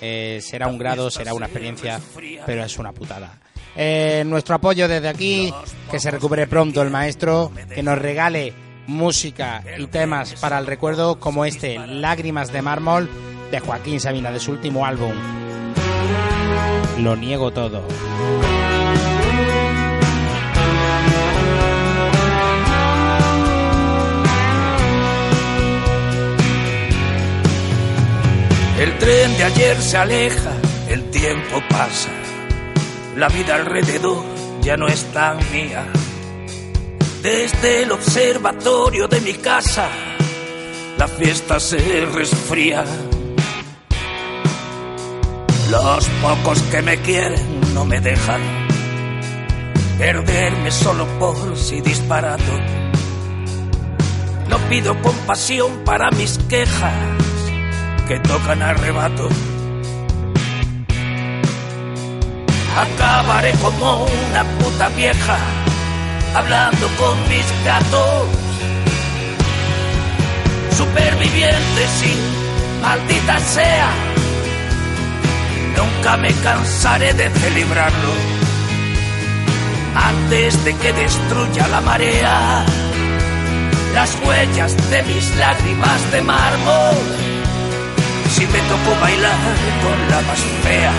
eh, 0.00 0.40
será 0.42 0.68
un 0.68 0.78
grado, 0.78 1.10
será 1.10 1.34
una 1.34 1.46
experiencia, 1.46 2.00
pero 2.46 2.64
es 2.64 2.78
una 2.78 2.92
putada. 2.92 3.38
Eh, 3.76 4.24
nuestro 4.26 4.54
apoyo 4.54 4.88
desde 4.88 5.08
aquí, 5.08 5.52
que 5.90 6.00
se 6.00 6.10
recupere 6.10 6.46
pronto 6.46 6.80
el 6.80 6.88
maestro, 6.88 7.52
que 7.74 7.82
nos 7.82 7.98
regale 7.98 8.54
música 8.86 9.62
y 9.78 9.86
temas 9.86 10.34
para 10.40 10.58
el 10.58 10.66
recuerdo 10.66 11.18
como 11.18 11.44
este, 11.44 11.78
Lágrimas 11.78 12.52
de 12.52 12.62
mármol, 12.62 13.08
de 13.50 13.60
Joaquín 13.60 14.00
Sabina, 14.00 14.30
de 14.30 14.40
su 14.40 14.52
último 14.52 14.86
álbum. 14.86 15.12
Lo 16.98 17.16
niego 17.16 17.52
todo. 17.52 17.82
El 28.78 28.98
tren 28.98 29.36
de 29.38 29.44
ayer 29.44 29.76
se 29.78 29.96
aleja, 29.96 30.52
el 30.90 31.10
tiempo 31.10 31.62
pasa, 31.70 32.10
la 33.16 33.28
vida 33.28 33.54
alrededor 33.54 34.22
ya 34.60 34.76
no 34.76 34.86
es 34.86 35.04
tan 35.12 35.38
mía. 35.50 35.86
Desde 37.26 37.82
el 37.82 37.90
observatorio 37.90 39.08
de 39.08 39.20
mi 39.20 39.32
casa, 39.32 39.88
la 40.96 41.08
fiesta 41.08 41.58
se 41.58 42.06
resfría. 42.06 42.84
Los 45.68 46.06
pocos 46.22 46.62
que 46.70 46.82
me 46.82 46.96
quieren 46.98 47.74
no 47.74 47.84
me 47.84 47.98
dejan 47.98 48.40
perderme 49.98 50.70
solo 50.70 51.04
por 51.18 51.56
si 51.56 51.80
disparado. 51.80 52.44
No 54.48 54.58
pido 54.68 54.96
compasión 55.02 55.82
para 55.84 56.12
mis 56.12 56.38
quejas 56.48 56.94
que 58.06 58.20
tocan 58.20 58.62
arrebato. 58.62 59.28
Acabaré 62.76 63.50
como 63.60 64.04
una 64.04 64.44
puta 64.60 64.88
vieja 64.90 65.65
hablando 66.34 66.86
con 66.98 67.28
mis 67.28 67.46
gatos. 67.64 68.28
Superviviente, 70.76 71.86
sí, 72.00 72.14
maldita 72.82 73.38
sea. 73.40 73.90
Nunca 75.76 76.16
me 76.16 76.32
cansaré 76.42 77.12
de 77.14 77.30
celebrarlo 77.30 78.12
antes 79.94 80.64
de 80.64 80.74
que 80.76 80.92
destruya 80.92 81.68
la 81.68 81.80
marea 81.80 82.64
las 83.96 84.14
huellas 84.26 84.90
de 84.90 85.02
mis 85.04 85.36
lágrimas 85.36 86.12
de 86.12 86.20
mármol. 86.20 86.96
Si 88.28 88.42
me 88.46 88.58
tocó 88.70 89.00
bailar 89.00 89.38
con 89.82 90.10
la 90.10 90.20
más 90.20 90.38
fea, 90.62 90.92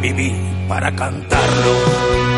viví 0.00 0.34
para 0.68 0.90
cantarlo. 0.96 2.31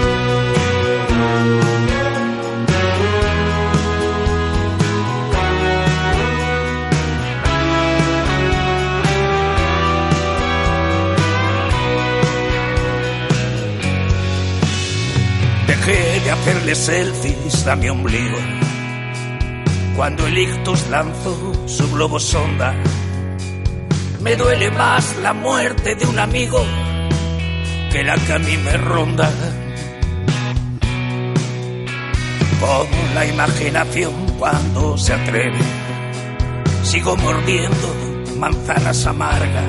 De 15.87 16.31
hacerle 16.31 16.75
selfies 16.75 17.67
a 17.67 17.77
mi 17.77 17.91
ombligo 17.91 18.39
cuando 19.95 20.27
el 20.27 20.39
ictus 20.39 20.89
lanzó 20.89 21.53
su 21.67 21.91
globo 21.93 22.19
sonda. 22.19 22.75
Me 24.23 24.35
duele 24.35 24.71
más 24.71 25.15
la 25.23 25.35
muerte 25.35 25.95
de 25.95 26.07
un 26.07 26.19
amigo 26.19 26.65
que 27.93 28.03
la 28.03 28.17
que 28.17 28.33
a 28.33 28.39
mí 28.39 28.57
me 28.57 28.79
ronda. 28.79 29.31
Con 32.61 33.15
la 33.15 33.27
imaginación 33.27 34.15
cuando 34.39 34.97
se 34.97 35.13
atreve, 35.13 35.59
sigo 36.83 37.15
mordiendo 37.19 37.95
manzanas 38.39 39.05
amargas. 39.05 39.67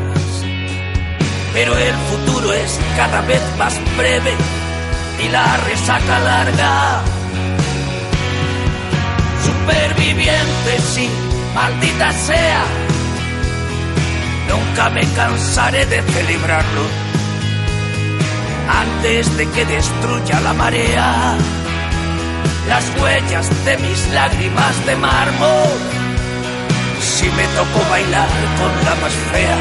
Pero 1.52 1.78
el 1.78 1.96
futuro 1.96 2.54
es 2.54 2.80
cada 2.96 3.20
vez 3.20 3.42
más 3.58 3.78
breve 3.98 4.32
y 5.20 5.30
la 5.30 5.58
resaca 5.58 6.20
larga. 6.20 7.02
Superviviente, 9.44 10.80
sí, 10.94 11.10
maldita 11.54 12.12
sea. 12.12 12.64
Nunca 14.50 14.90
me 14.90 15.02
cansaré 15.16 15.86
de 15.86 16.02
celebrarlo 16.02 16.84
antes 18.68 19.38
de 19.38 19.48
que 19.50 19.66
destruya 19.66 20.40
la 20.42 20.54
marea 20.54 21.38
las 22.68 22.84
huellas 23.00 23.66
de 23.66 23.78
mis 23.78 24.08
lágrimas 24.14 24.86
de 24.86 24.96
mármol. 24.96 25.80
Si 27.00 27.26
me 27.26 27.44
tocó 27.56 27.90
bailar 27.90 28.30
con 28.60 28.86
la 28.86 28.96
más 29.02 29.14
fea, 29.32 29.58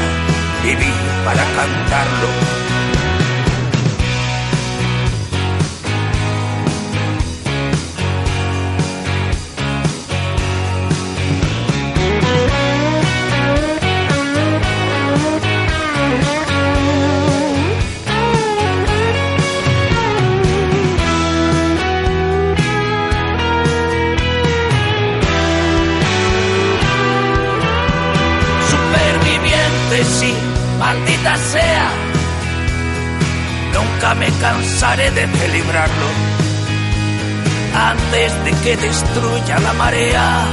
viví 0.63 0.91
para 1.23 1.43
cantarlo. 1.43 2.84
De 35.11 35.27
celebrarlo 35.27 36.07
antes 37.75 38.45
de 38.45 38.51
que 38.63 38.77
destruya 38.77 39.59
la 39.59 39.73
marea 39.73 40.45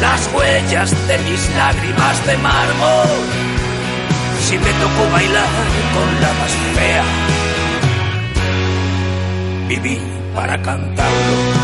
las 0.00 0.30
huellas 0.32 0.90
de 1.08 1.18
mis 1.18 1.56
lágrimas 1.56 2.26
de 2.26 2.36
mármol. 2.38 3.08
Si 4.40 4.56
me 4.56 4.72
tocó 4.72 5.10
bailar 5.12 5.48
con 5.94 6.20
la 6.22 6.32
más 6.40 6.52
fea, 6.74 7.04
viví 9.68 9.98
para 10.34 10.60
cantarlo. 10.62 11.60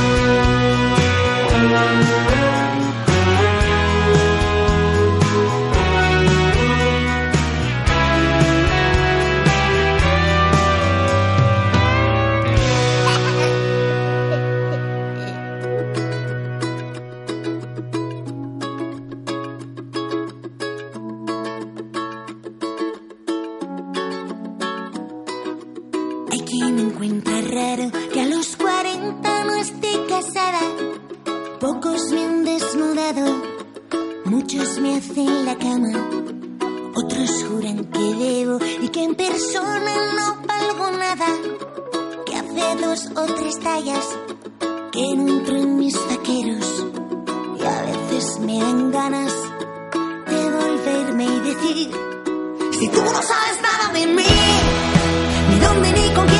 Quien 26.58 26.78
encuentra 26.78 27.40
raro 27.42 27.90
que 28.12 28.20
a 28.20 28.26
los 28.26 28.56
40 28.56 29.44
no 29.44 29.54
esté 29.56 30.06
casada. 30.08 30.60
Pocos 31.60 32.10
me 32.12 32.24
han 32.24 32.44
desnudado, 32.44 33.42
muchos 34.24 34.78
me 34.80 34.96
hacen 34.96 35.44
la 35.44 35.56
cama. 35.56 35.92
Otros 36.94 37.44
juran 37.44 37.84
que 37.84 38.14
debo 38.24 38.58
y 38.80 38.88
que 38.88 39.04
en 39.04 39.14
persona 39.14 39.92
no 40.18 40.46
valgo 40.46 40.90
nada. 40.92 41.26
Que 42.24 42.36
hace 42.36 42.86
dos 42.86 43.10
o 43.16 43.34
tres 43.34 43.60
tallas 43.60 44.06
que 44.92 45.14
no 45.16 45.28
entro 45.28 45.56
en 45.56 45.78
mis 45.78 45.94
vaqueros. 46.08 46.86
Y 47.60 47.64
a 47.64 47.82
veces 47.82 48.40
me 48.40 48.58
dan 48.58 48.90
ganas 48.90 49.32
de 50.30 50.50
volverme 50.58 51.24
y 51.24 51.40
decir: 51.50 51.90
Si 52.78 52.88
tú 52.88 53.00
no 53.02 53.22
sabes 53.22 53.58
nada 53.62 53.92
de 53.92 54.06
mí 54.06 54.24
ni 55.48 55.58
dónde, 55.58 55.92
ni 55.92 56.14
con 56.14 56.26
quién, 56.26 56.35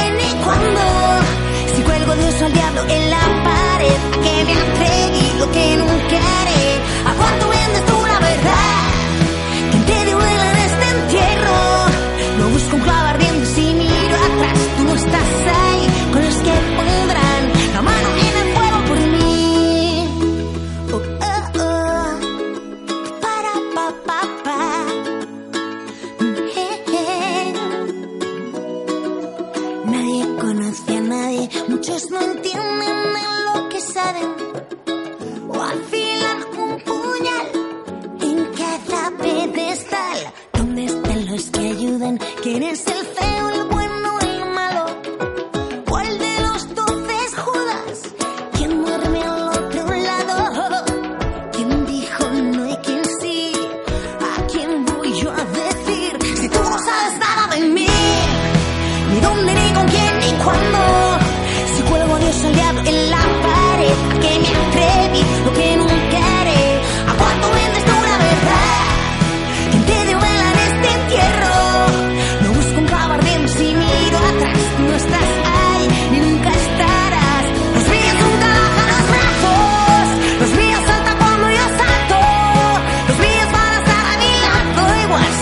cuelgo 2.37 2.44
de 2.44 2.44
oso 2.44 2.44
al 2.44 2.53
diablo 2.53 2.83
en 2.88 3.11
la 3.11 3.44
pared, 3.44 3.96
a 4.12 4.20
que 4.22 4.44
me 4.44 4.53
atreví 4.53 5.38
lo 5.38 5.51
que 5.51 5.77
nunca 5.77 6.16
haré. 6.40 6.81
¿A 7.05 7.14
cuánto 7.14 7.45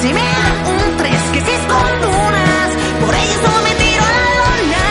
Si 0.05 0.13
me 0.13 0.21
dan 0.21 0.67
un 0.67 0.97
3, 0.99 1.31
que 1.33 1.41
si 1.41 1.51
es 1.51 1.65
con 1.67 1.97
unas, 2.05 2.71
por 3.01 3.15
ellos 3.15 3.41
no 3.43 3.63
me 3.63 3.75
tiro 3.83 4.05
a 4.05 4.13
la 4.19 4.27
lona. 4.43 4.85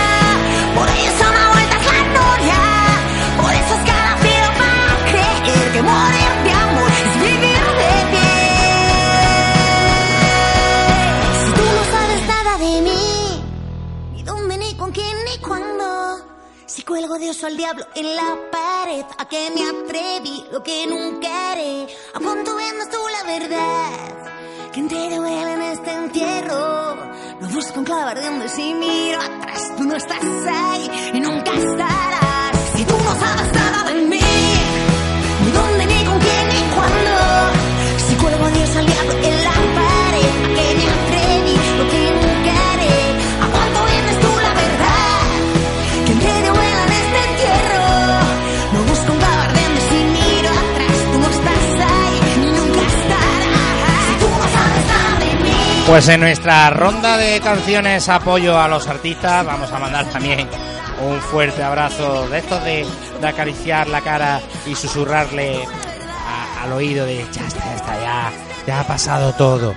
Por 0.73 0.89
ellos 0.89 1.13
son 1.21 1.33
no 1.35 1.51
vueltas 1.53 1.83
la 1.85 2.01
noria. 2.17 2.61
Por 3.39 3.51
eso 3.53 3.73
es 3.77 3.83
cada 3.91 4.17
fiel 4.23 4.49
para 4.57 4.87
creer 5.11 5.71
que 5.73 5.81
morir 5.83 6.31
de 6.45 6.51
amor 6.65 6.91
es 7.03 7.13
vivir 7.25 7.63
de 7.81 7.93
pie. 8.11 8.33
Si 11.43 11.49
tú 11.57 11.65
no 11.77 11.83
sabes 11.93 12.21
nada 12.33 12.53
de 12.57 12.73
mí, 12.81 13.05
ni 14.13 14.23
dónde, 14.23 14.57
ni 14.57 14.73
con 14.73 14.91
quién, 14.91 15.15
ni 15.25 15.37
cuándo. 15.37 16.25
Si 16.65 16.81
cuelgo 16.81 17.19
de 17.19 17.29
oso 17.29 17.45
al 17.45 17.55
diablo 17.55 17.85
en 17.93 18.15
la 18.15 18.29
pared, 18.51 19.05
¿a 19.19 19.27
qué 19.27 19.51
me 19.53 19.63
atreví? 19.63 20.43
Lo 20.51 20.63
que 20.63 20.87
nunca 20.87 21.51
haré. 21.51 21.85
¿A 22.15 22.19
cuánto 22.19 22.55
vendas 22.55 22.89
tú 22.89 22.97
la 23.15 23.23
verdad? 23.31 24.32
Que 24.73 24.81
duele 24.81 25.53
en 25.53 25.61
este 25.61 25.93
entierro. 25.93 26.95
Lo 27.39 27.47
busco 27.49 27.77
en 27.77 27.85
clavar 27.85 28.19
de 28.19 28.25
donde 28.25 28.49
si 28.49 28.73
miro 28.73 29.19
atrás. 29.19 29.71
Tú 29.77 29.83
no 29.83 29.95
estás 29.95 30.19
ahí 30.19 30.89
y 31.13 31.19
nunca 31.19 31.53
estarás. 31.53 32.57
Si 32.75 32.83
tú 32.83 32.95
no 32.97 33.15
sabes 33.19 33.53
nada 33.53 33.83
de 33.91 34.01
mí, 34.07 34.22
Pues 55.93 56.09
en 56.09 56.21
nuestra 56.21 56.71
ronda 56.71 57.17
de 57.17 57.39
canciones 57.39 58.09
apoyo 58.09 58.57
a 58.57 58.67
los 58.67 58.87
artistas 58.87 59.45
vamos 59.45 59.71
a 59.71 59.77
mandar 59.77 60.07
también 60.07 60.47
un 61.07 61.19
fuerte 61.19 61.61
abrazo 61.61 62.27
de 62.29 62.39
estos 62.39 62.63
de, 62.63 62.83
acariciar 63.23 63.87
la 63.87 64.01
cara 64.01 64.41
y 64.65 64.73
susurrarle 64.73 65.59
al 66.63 66.73
oído 66.73 67.05
de 67.05 67.17
ya 67.31 67.45
está, 67.45 67.63
ya 67.63 67.75
está, 67.75 68.01
ya, 68.01 68.31
ya 68.65 68.79
ha 68.79 68.87
pasado 68.87 69.33
todo. 69.33 69.75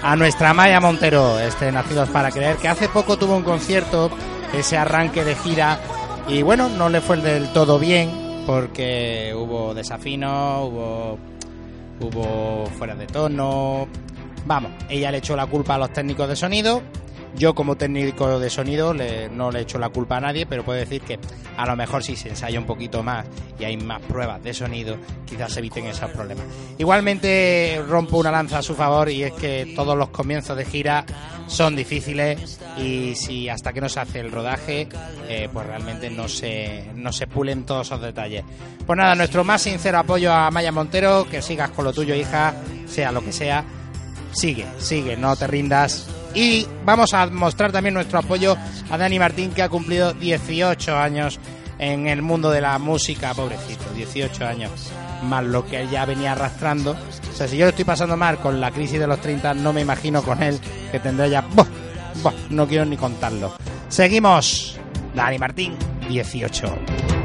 A 0.00 0.14
nuestra 0.14 0.54
Maya 0.54 0.78
Montero, 0.78 1.40
este 1.40 1.72
Nacidos 1.72 2.08
para 2.10 2.30
Creer, 2.30 2.58
que 2.58 2.68
hace 2.68 2.88
poco 2.88 3.18
tuvo 3.18 3.36
un 3.36 3.42
concierto, 3.42 4.12
ese 4.52 4.76
arranque 4.78 5.24
de 5.24 5.34
gira, 5.34 5.80
y 6.28 6.42
bueno, 6.42 6.68
no 6.68 6.88
le 6.88 7.00
fue 7.00 7.16
del 7.16 7.52
todo 7.52 7.80
bien, 7.80 8.44
porque 8.46 9.34
hubo 9.36 9.74
desafino, 9.74 10.66
hubo 10.66 11.18
hubo 12.00 12.66
fuera 12.78 12.94
de 12.94 13.06
tono. 13.06 13.88
Vamos, 14.48 14.72
ella 14.88 15.10
le 15.10 15.18
echó 15.18 15.36
la 15.36 15.44
culpa 15.46 15.74
a 15.74 15.78
los 15.78 15.92
técnicos 15.92 16.26
de 16.26 16.34
sonido. 16.34 16.82
Yo 17.36 17.54
como 17.54 17.76
técnico 17.76 18.40
de 18.40 18.48
sonido 18.48 18.94
no 18.94 19.50
le 19.50 19.60
echo 19.60 19.78
la 19.78 19.90
culpa 19.90 20.16
a 20.16 20.20
nadie, 20.20 20.46
pero 20.46 20.64
puedo 20.64 20.78
decir 20.78 21.02
que 21.02 21.18
a 21.58 21.66
lo 21.66 21.76
mejor 21.76 22.02
si 22.02 22.16
se 22.16 22.30
ensaya 22.30 22.58
un 22.58 22.64
poquito 22.64 23.02
más 23.02 23.26
y 23.60 23.64
hay 23.64 23.76
más 23.76 24.00
pruebas 24.00 24.42
de 24.42 24.54
sonido, 24.54 24.96
quizás 25.26 25.52
se 25.52 25.58
eviten 25.58 25.84
esos 25.84 26.10
problemas. 26.12 26.46
Igualmente 26.78 27.84
rompo 27.86 28.16
una 28.16 28.30
lanza 28.30 28.58
a 28.58 28.62
su 28.62 28.74
favor 28.74 29.10
y 29.10 29.22
es 29.22 29.32
que 29.34 29.74
todos 29.76 29.98
los 29.98 30.08
comienzos 30.08 30.56
de 30.56 30.64
gira 30.64 31.04
son 31.46 31.76
difíciles 31.76 32.58
y 32.78 33.14
si 33.16 33.50
hasta 33.50 33.74
que 33.74 33.82
no 33.82 33.90
se 33.90 34.00
hace 34.00 34.20
el 34.20 34.32
rodaje, 34.32 34.88
eh, 35.28 35.50
pues 35.52 35.66
realmente 35.66 36.08
no 36.08 36.26
se, 36.26 36.86
no 36.94 37.12
se 37.12 37.26
pulen 37.26 37.66
todos 37.66 37.86
esos 37.86 38.00
detalles. 38.00 38.44
Pues 38.86 38.96
nada, 38.96 39.14
nuestro 39.14 39.44
más 39.44 39.60
sincero 39.60 39.98
apoyo 39.98 40.32
a 40.32 40.50
Maya 40.50 40.72
Montero, 40.72 41.28
que 41.30 41.42
sigas 41.42 41.70
con 41.70 41.84
lo 41.84 41.92
tuyo, 41.92 42.14
hija, 42.14 42.54
sea 42.86 43.12
lo 43.12 43.22
que 43.22 43.32
sea. 43.32 43.62
Sigue, 44.32 44.66
sigue, 44.78 45.16
no 45.16 45.36
te 45.36 45.46
rindas. 45.46 46.06
Y 46.34 46.66
vamos 46.84 47.14
a 47.14 47.26
mostrar 47.26 47.72
también 47.72 47.94
nuestro 47.94 48.18
apoyo 48.18 48.56
a 48.90 48.98
Dani 48.98 49.18
Martín, 49.18 49.50
que 49.50 49.62
ha 49.62 49.68
cumplido 49.68 50.12
18 50.12 50.96
años 50.96 51.40
en 51.78 52.06
el 52.06 52.22
mundo 52.22 52.50
de 52.50 52.60
la 52.60 52.78
música, 52.78 53.34
pobrecito, 53.34 53.84
18 53.94 54.46
años, 54.46 54.70
más 55.22 55.44
lo 55.44 55.64
que 55.66 55.86
ya 55.88 56.04
venía 56.04 56.32
arrastrando. 56.32 56.92
O 56.92 57.36
sea, 57.36 57.48
si 57.48 57.56
yo 57.56 57.64
lo 57.64 57.70
estoy 57.70 57.84
pasando 57.84 58.16
mal 58.16 58.38
con 58.38 58.60
la 58.60 58.70
crisis 58.70 58.98
de 58.98 59.06
los 59.06 59.20
30, 59.20 59.54
no 59.54 59.72
me 59.72 59.80
imagino 59.80 60.22
con 60.22 60.42
él, 60.42 60.58
que 60.90 60.98
tendrá 60.98 61.26
ya... 61.28 61.44
no 62.50 62.66
quiero 62.66 62.84
ni 62.84 62.96
contarlo. 62.96 63.54
Seguimos. 63.88 64.78
Dani 65.14 65.38
Martín, 65.38 65.74
18. 66.08 67.17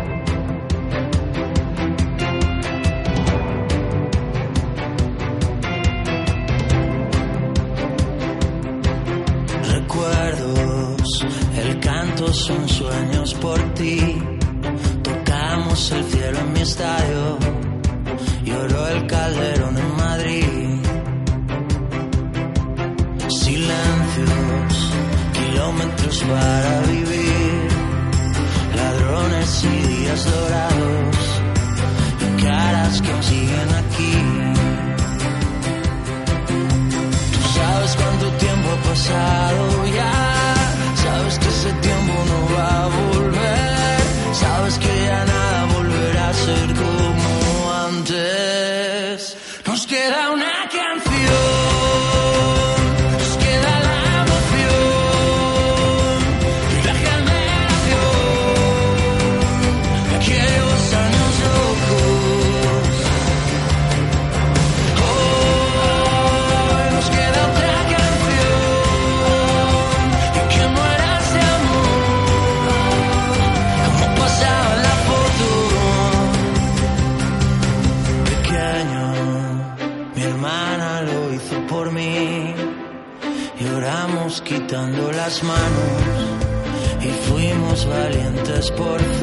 Por 13.43 13.59
ti. 13.73 13.99
Tocamos 15.03 15.91
el 15.91 16.03
cielo 16.11 16.39
en 16.39 16.53
mi 16.53 16.61
estadio. 16.61 17.23
Lloró 18.45 18.87
el 18.87 19.05
calderón 19.05 19.75
en 19.85 19.91
Madrid. 20.05 20.45
Silencios, 23.43 24.73
kilómetros 25.37 26.17
para 26.31 26.73
vivir. 26.93 27.67
Ladrones 28.79 29.49
y 29.73 29.75
días 29.91 30.21
dorados. 30.35 31.17
Y 32.23 32.27
caras 32.43 33.01
que 33.05 33.13
siguen 33.29 33.69
aquí. 33.81 34.15
Tú 37.33 37.41
sabes 37.57 37.91
cuánto 37.99 38.27
tiempo 38.43 38.67
ha 38.75 38.79
pasado 38.89 39.63
ya. 39.99 40.13
Sabes 41.03 41.39
que 41.39 41.47
ese 41.55 41.71
tiempo 41.87 42.02
manos 85.41 86.03
y 87.01 87.09
fuimos 87.29 87.87
valientes 87.87 88.69
por 88.71 88.99
fin. 88.99 89.22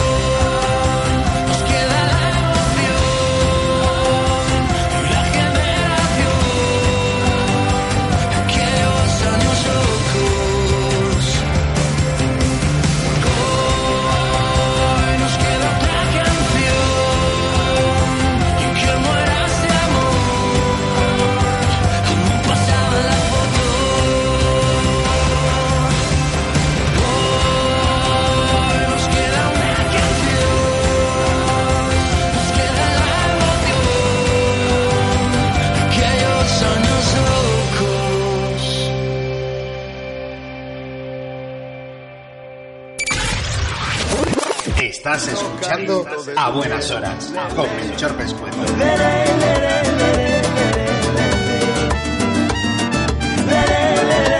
Escuchando 45.13 46.05
a 46.37 46.49
buenas 46.51 46.89
horas 46.89 47.33
con. 47.53 47.67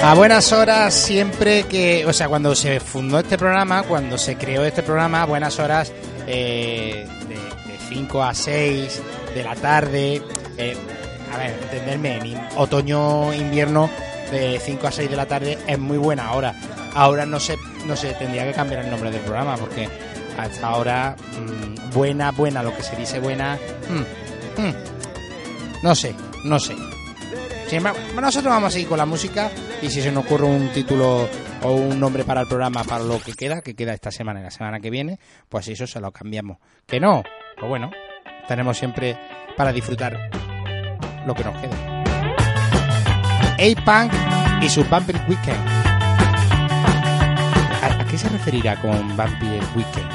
A 0.01 0.13
buenas 0.15 0.53
horas 0.53 0.93
siempre 0.93 1.63
que, 1.63 2.05
o 2.05 2.13
sea, 2.13 2.29
cuando 2.29 2.55
se 2.55 2.79
fundó 2.79 3.19
este 3.19 3.37
programa, 3.37 3.83
cuando 3.83 4.17
se 4.17 4.37
creó 4.37 4.63
este 4.63 4.81
programa, 4.81 5.23
a 5.23 5.25
buenas 5.25 5.59
horas 5.59 5.91
eh, 6.25 7.05
de 7.27 7.77
5 7.89 8.23
a 8.23 8.33
6 8.33 9.01
de 9.35 9.43
la 9.43 9.55
tarde, 9.55 10.21
eh, 10.57 10.77
a 11.33 11.37
ver, 11.37 11.53
entenderme, 11.63 12.17
en 12.17 12.47
otoño, 12.55 13.33
invierno, 13.33 13.89
de 14.31 14.57
5 14.57 14.87
a 14.87 14.91
6 14.91 15.09
de 15.09 15.17
la 15.17 15.25
tarde 15.25 15.57
es 15.67 15.77
muy 15.77 15.97
buena 15.97 16.31
hora. 16.31 16.55
Ahora 16.93 17.25
no 17.25 17.41
se, 17.41 17.57
no 17.85 17.97
se 17.97 18.13
tendría 18.13 18.45
que 18.45 18.53
cambiar 18.53 18.85
el 18.85 18.89
nombre 18.89 19.11
del 19.11 19.21
programa 19.21 19.57
porque 19.57 19.89
hasta 20.37 20.67
ahora 20.67 21.15
mm, 21.17 21.91
buena, 21.93 22.31
buena, 22.31 22.63
lo 22.63 22.75
que 22.75 22.83
se 22.83 22.95
dice 22.95 23.19
buena, 23.19 23.57
mm, 23.89 24.61
mm, 24.61 24.73
no 25.83 25.95
sé, 25.95 26.15
no 26.45 26.59
sé. 26.59 26.75
Sin 27.67 27.77
embargo, 27.77 27.99
nosotros 28.19 28.53
vamos 28.53 28.67
a 28.67 28.71
seguir 28.71 28.89
con 28.89 28.97
la 28.97 29.05
música 29.05 29.49
y 29.81 29.89
si 29.89 30.01
se 30.01 30.11
nos 30.11 30.25
ocurre 30.25 30.45
un 30.45 30.69
título 30.73 31.27
o 31.63 31.71
un 31.71 31.99
nombre 31.99 32.23
para 32.23 32.41
el 32.41 32.47
programa 32.47 32.83
para 32.83 33.03
lo 33.03 33.19
que 33.21 33.33
queda, 33.33 33.61
que 33.61 33.75
queda 33.75 33.93
esta 33.93 34.11
semana 34.11 34.41
y 34.41 34.43
la 34.43 34.51
semana 34.51 34.79
que 34.79 34.89
viene, 34.89 35.19
pues 35.47 35.67
eso 35.69 35.87
se 35.87 36.01
lo 36.01 36.11
cambiamos. 36.11 36.57
Que 36.85 36.99
no, 36.99 37.23
pues 37.57 37.69
bueno, 37.69 37.89
tenemos 38.47 38.77
siempre 38.77 39.17
para 39.55 39.71
disfrutar 39.71 40.17
lo 41.25 41.33
que 41.33 41.43
nos 41.43 41.55
quede. 41.61 41.91
A-Punk 43.61 44.11
y 44.61 44.69
su 44.69 44.83
Vampire 44.85 45.21
Weekend. 45.29 45.67
¿A, 47.83 48.01
a 48.01 48.05
qué 48.05 48.17
se 48.17 48.27
referirá 48.27 48.75
con 48.81 49.15
Vampire 49.15 49.61
Weekend? 49.75 50.10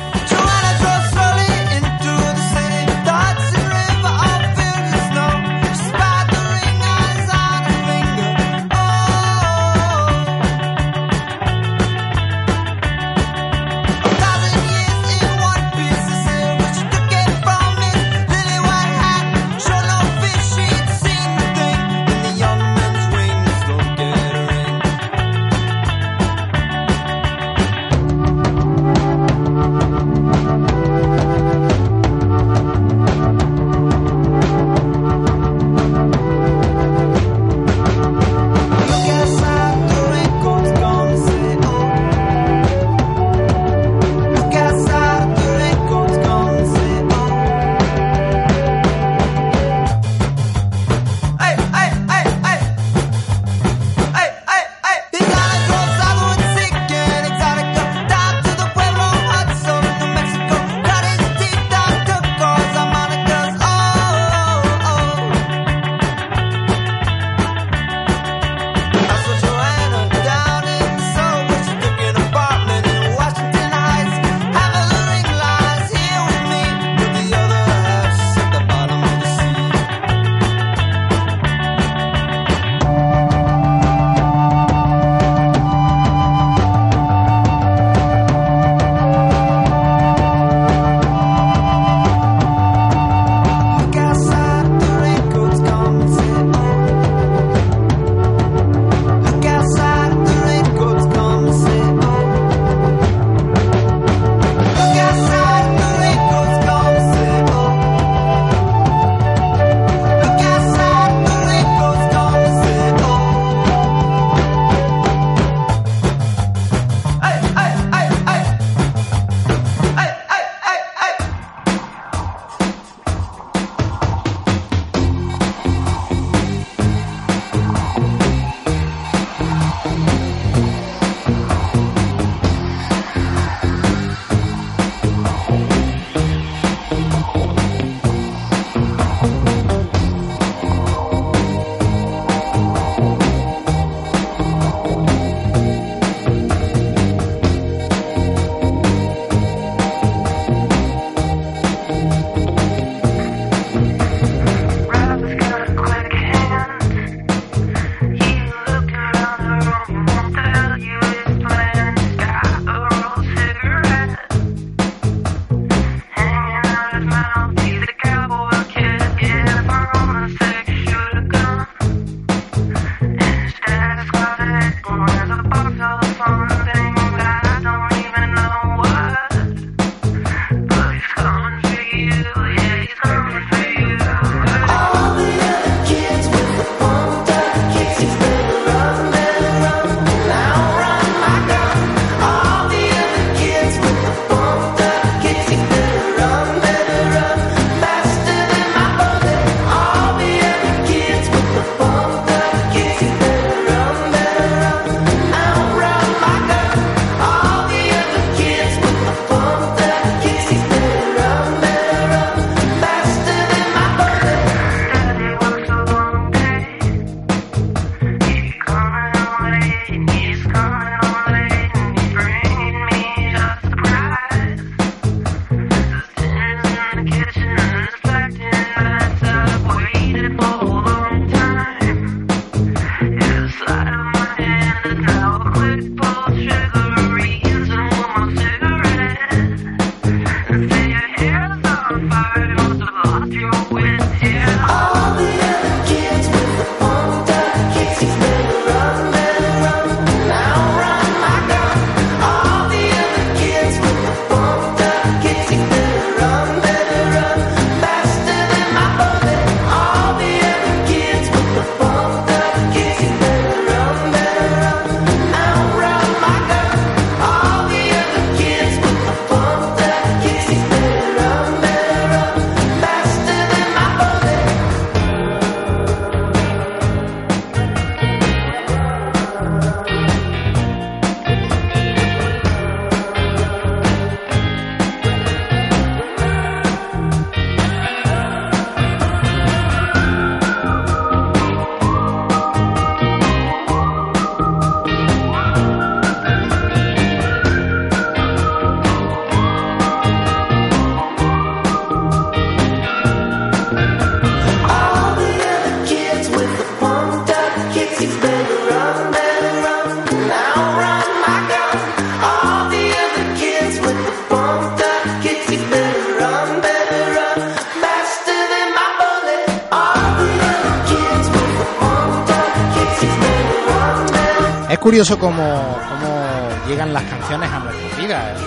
Curioso 324.96 325.18
cómo, 325.18 325.42
cómo 325.90 326.66
llegan 326.66 326.90
las 326.94 327.02
canciones 327.02 327.50
a 327.50 327.58
nuestras 327.58 327.98
vidas. 327.98 328.40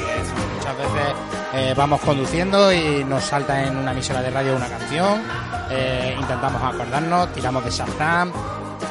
Muchas 0.57 0.77
veces 0.79 1.15
eh, 1.53 1.73
vamos 1.77 2.01
conduciendo 2.01 2.73
y 2.73 3.03
nos 3.03 3.23
salta 3.23 3.63
en 3.67 3.77
una 3.77 3.91
emisora 3.91 4.19
de 4.23 4.31
radio 4.31 4.55
una 4.55 4.67
canción, 4.67 5.21
eh, 5.69 6.15
intentamos 6.19 6.59
acordarnos, 6.63 7.31
tiramos 7.33 7.63
de 7.63 7.69
Shazam. 7.69 8.31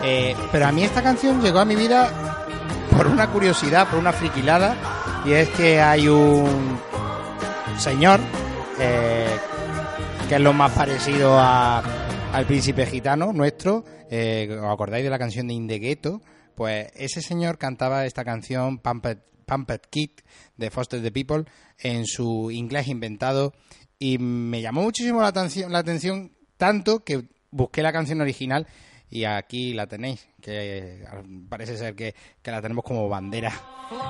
eh, 0.04 0.36
pero 0.52 0.68
a 0.68 0.70
mí 0.70 0.84
esta 0.84 1.02
canción 1.02 1.42
llegó 1.42 1.59
a 1.59 1.64
mi 1.64 1.74
vida 1.74 2.09
por 2.96 3.09
una 3.09 3.26
curiosidad, 3.26 3.88
por 3.88 3.98
una 3.98 4.12
friquilada, 4.12 4.76
y 5.26 5.32
es 5.32 5.48
que 5.48 5.80
hay 5.80 6.06
un 6.09 6.78
señor 7.76 8.20
que 8.76 9.26
es 10.36 10.40
lo 10.40 10.52
más 10.52 10.70
parecido 10.70 11.36
a- 11.40 11.82
al 12.32 12.44
príncipe 12.46 12.86
gitano 12.86 13.32
nuestro. 13.32 13.78
¿Os 14.09 14.72
acordáis 14.72 15.02
de 15.02 15.11
la 15.11 15.18
canción 15.18 15.48
de 15.48 15.54
Indegueto? 15.54 16.20
Pues 16.59 16.90
ese 16.96 17.22
señor 17.22 17.56
cantaba 17.56 18.04
esta 18.04 18.24
canción, 18.24 18.78
Pumped, 18.78 19.18
Pumped 19.46 19.82
Kid, 19.90 20.11
de 20.56 20.72
Foster 20.72 21.00
the 21.00 21.12
People, 21.12 21.44
en 21.78 22.04
su 22.04 22.50
inglés 22.50 22.88
inventado. 22.88 23.54
Y 24.00 24.18
me 24.18 24.61
llamó 24.61 24.82
muchísimo 24.82 25.20
la 25.20 25.28
atención, 25.28 25.70
la 25.70 25.78
atención 25.78 26.32
tanto 26.56 27.04
que 27.04 27.28
busqué 27.52 27.80
la 27.80 27.92
canción 27.92 28.20
original 28.20 28.66
y 29.09 29.22
aquí 29.22 29.72
la 29.72 29.86
tenéis, 29.86 30.26
que 30.41 31.03
eh, 31.03 31.05
parece 31.49 31.76
ser 31.76 31.95
que, 31.95 32.14
que 32.43 32.51
la 32.51 32.62
tenemos 32.62 32.84
como 32.84 33.09
bandera. 33.09 33.53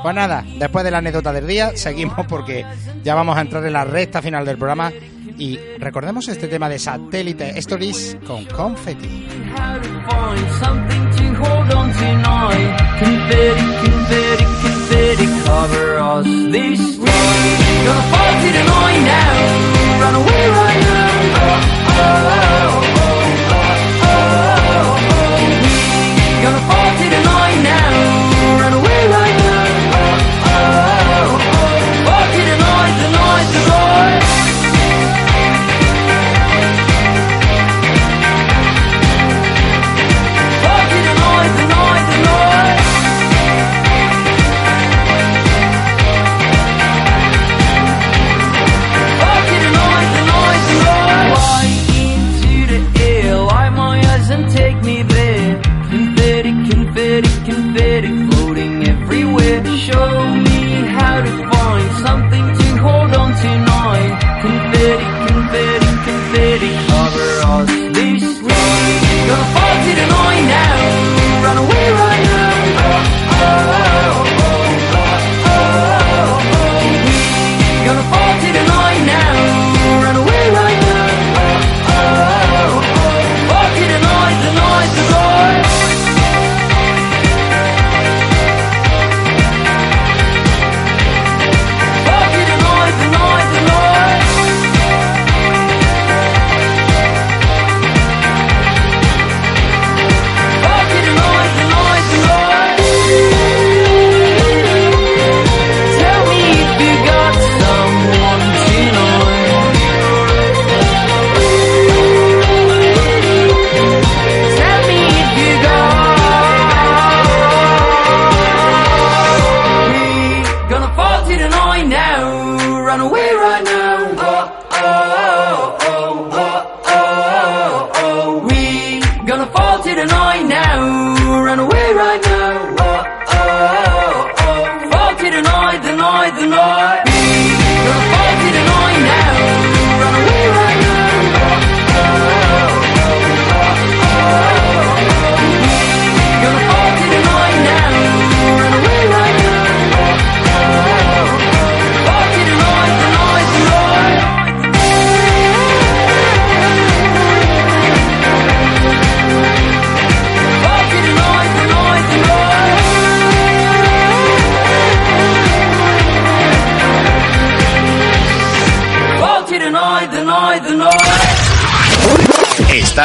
Pues 0.03 0.15
nada, 0.15 0.45
después 0.59 0.85
de 0.85 0.91
la 0.91 0.99
anécdota 0.99 1.33
del 1.33 1.47
día, 1.47 1.77
seguimos 1.77 2.27
porque 2.27 2.65
ya 3.03 3.15
vamos 3.15 3.37
a 3.37 3.41
entrar 3.41 3.65
en 3.65 3.73
la 3.73 3.85
recta 3.85 4.21
final 4.21 4.45
del 4.45 4.59
programa 4.59 4.93
y 5.39 5.57
recordemos 5.79 6.29
este 6.29 6.49
tema 6.49 6.69
de 6.69 6.79
Satélite 6.79 7.59
Stories 7.59 8.17
con 8.27 8.45
Confetti. 8.47 9.27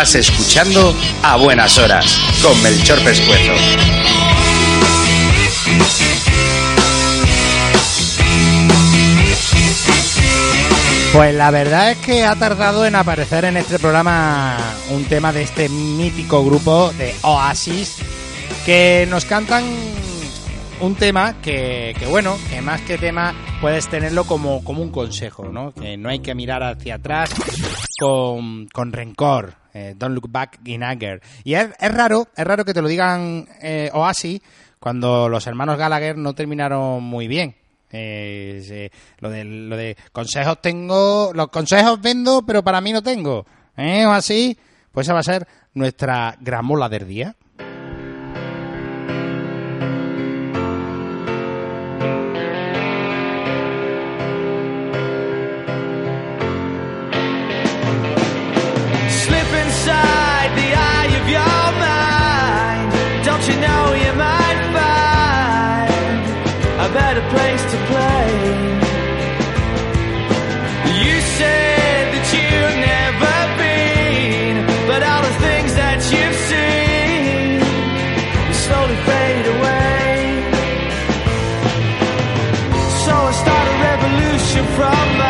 Escuchando 0.04 0.93
a 1.24 1.38
buenas 1.38 1.78
horas 1.78 2.20
con 2.41 2.62
Melchor 2.62 3.01
Pescuezo. 3.06 3.54
Pues 11.14 11.34
la 11.34 11.49
verdad 11.51 11.91
es 11.91 11.97
que 11.99 12.26
ha 12.26 12.36
tardado 12.36 12.86
en 12.86 12.95
aparecer 12.95 13.45
en 13.45 13.56
este 13.56 13.80
programa 13.80 14.58
un 14.91 15.06
tema 15.06 15.32
de 15.32 15.43
este 15.43 15.70
mítico 15.70 16.43
grupo 16.43 16.91
de 16.97 17.16
Oasis 17.22 17.95
que 18.66 19.08
nos 19.10 19.24
cantan 19.24 19.64
un 20.82 20.95
tema 20.95 21.41
que, 21.41 21.95
que, 21.97 22.06
bueno, 22.08 22.38
que 22.49 22.62
más 22.62 22.82
que 22.82 22.97
tema 22.97 23.34
puedes 23.62 23.88
tenerlo 23.88 24.26
como, 24.26 24.66
como 24.66 24.84
un 24.84 24.91
consejo, 24.91 25.45
¿no? 25.45 25.72
Que 25.74 25.95
no 25.95 26.10
hay 26.10 26.20
que 26.20 26.36
mirar 26.36 26.62
hacia 26.62 26.95
atrás 26.95 27.30
con, 27.97 28.68
con 28.68 28.91
rencor. 28.91 29.62
Eh, 29.74 29.94
don't 29.98 30.14
look 30.14 30.30
back 30.30 30.60
in 30.66 30.84
anger. 30.84 31.22
Y 31.44 31.56
es, 31.56 31.70
es 31.80 31.94
raro, 31.94 32.28
es 32.36 32.46
raro 32.46 32.66
que 32.66 32.74
te 32.74 32.82
lo 32.82 32.88
digan 32.88 33.48
eh, 33.62 33.90
Oasis 33.94 34.42
cuando 34.80 35.30
los 35.30 35.48
hermanos 35.48 35.78
Gallagher 35.78 36.18
no 36.18 36.34
terminaron 36.34 37.04
muy 37.04 37.28
bien. 37.28 37.56
Eh, 37.96 38.90
lo, 39.20 39.30
de, 39.30 39.44
lo 39.46 39.78
de 39.78 39.96
consejos 40.12 40.62
tengo, 40.62 41.32
los 41.34 41.48
consejos 41.50 42.02
vendo, 42.02 42.44
pero 42.46 42.64
para 42.64 42.82
mí 42.82 42.92
no 42.92 43.02
tengo. 43.02 43.46
¿Eh? 43.78 44.06
O 44.06 44.12
así, 44.12 44.58
pues 44.92 45.08
esa 45.08 45.14
va 45.14 45.20
a 45.20 45.24
ser 45.24 45.48
nuestra 45.74 46.36
gramola 46.40 46.90
del 46.90 47.08
día. 47.08 47.36
from 84.84 85.23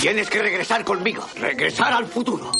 Tienes 0.00 0.30
que 0.30 0.42
regresar 0.42 0.84
conmigo. 0.84 1.24
Regresar 1.36 1.92
al 1.92 2.06
futuro. 2.06 2.50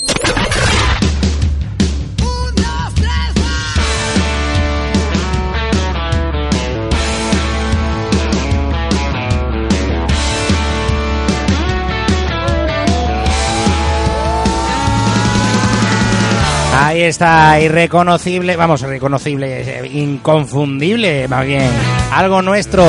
Ahí 16.91 17.03
está, 17.03 17.57
irreconocible, 17.61 18.57
vamos, 18.57 18.81
irreconocible, 18.81 19.61
eh, 19.61 19.87
inconfundible, 19.93 21.25
más 21.29 21.45
bien. 21.45 21.71
Algo 22.11 22.41
nuestro, 22.41 22.83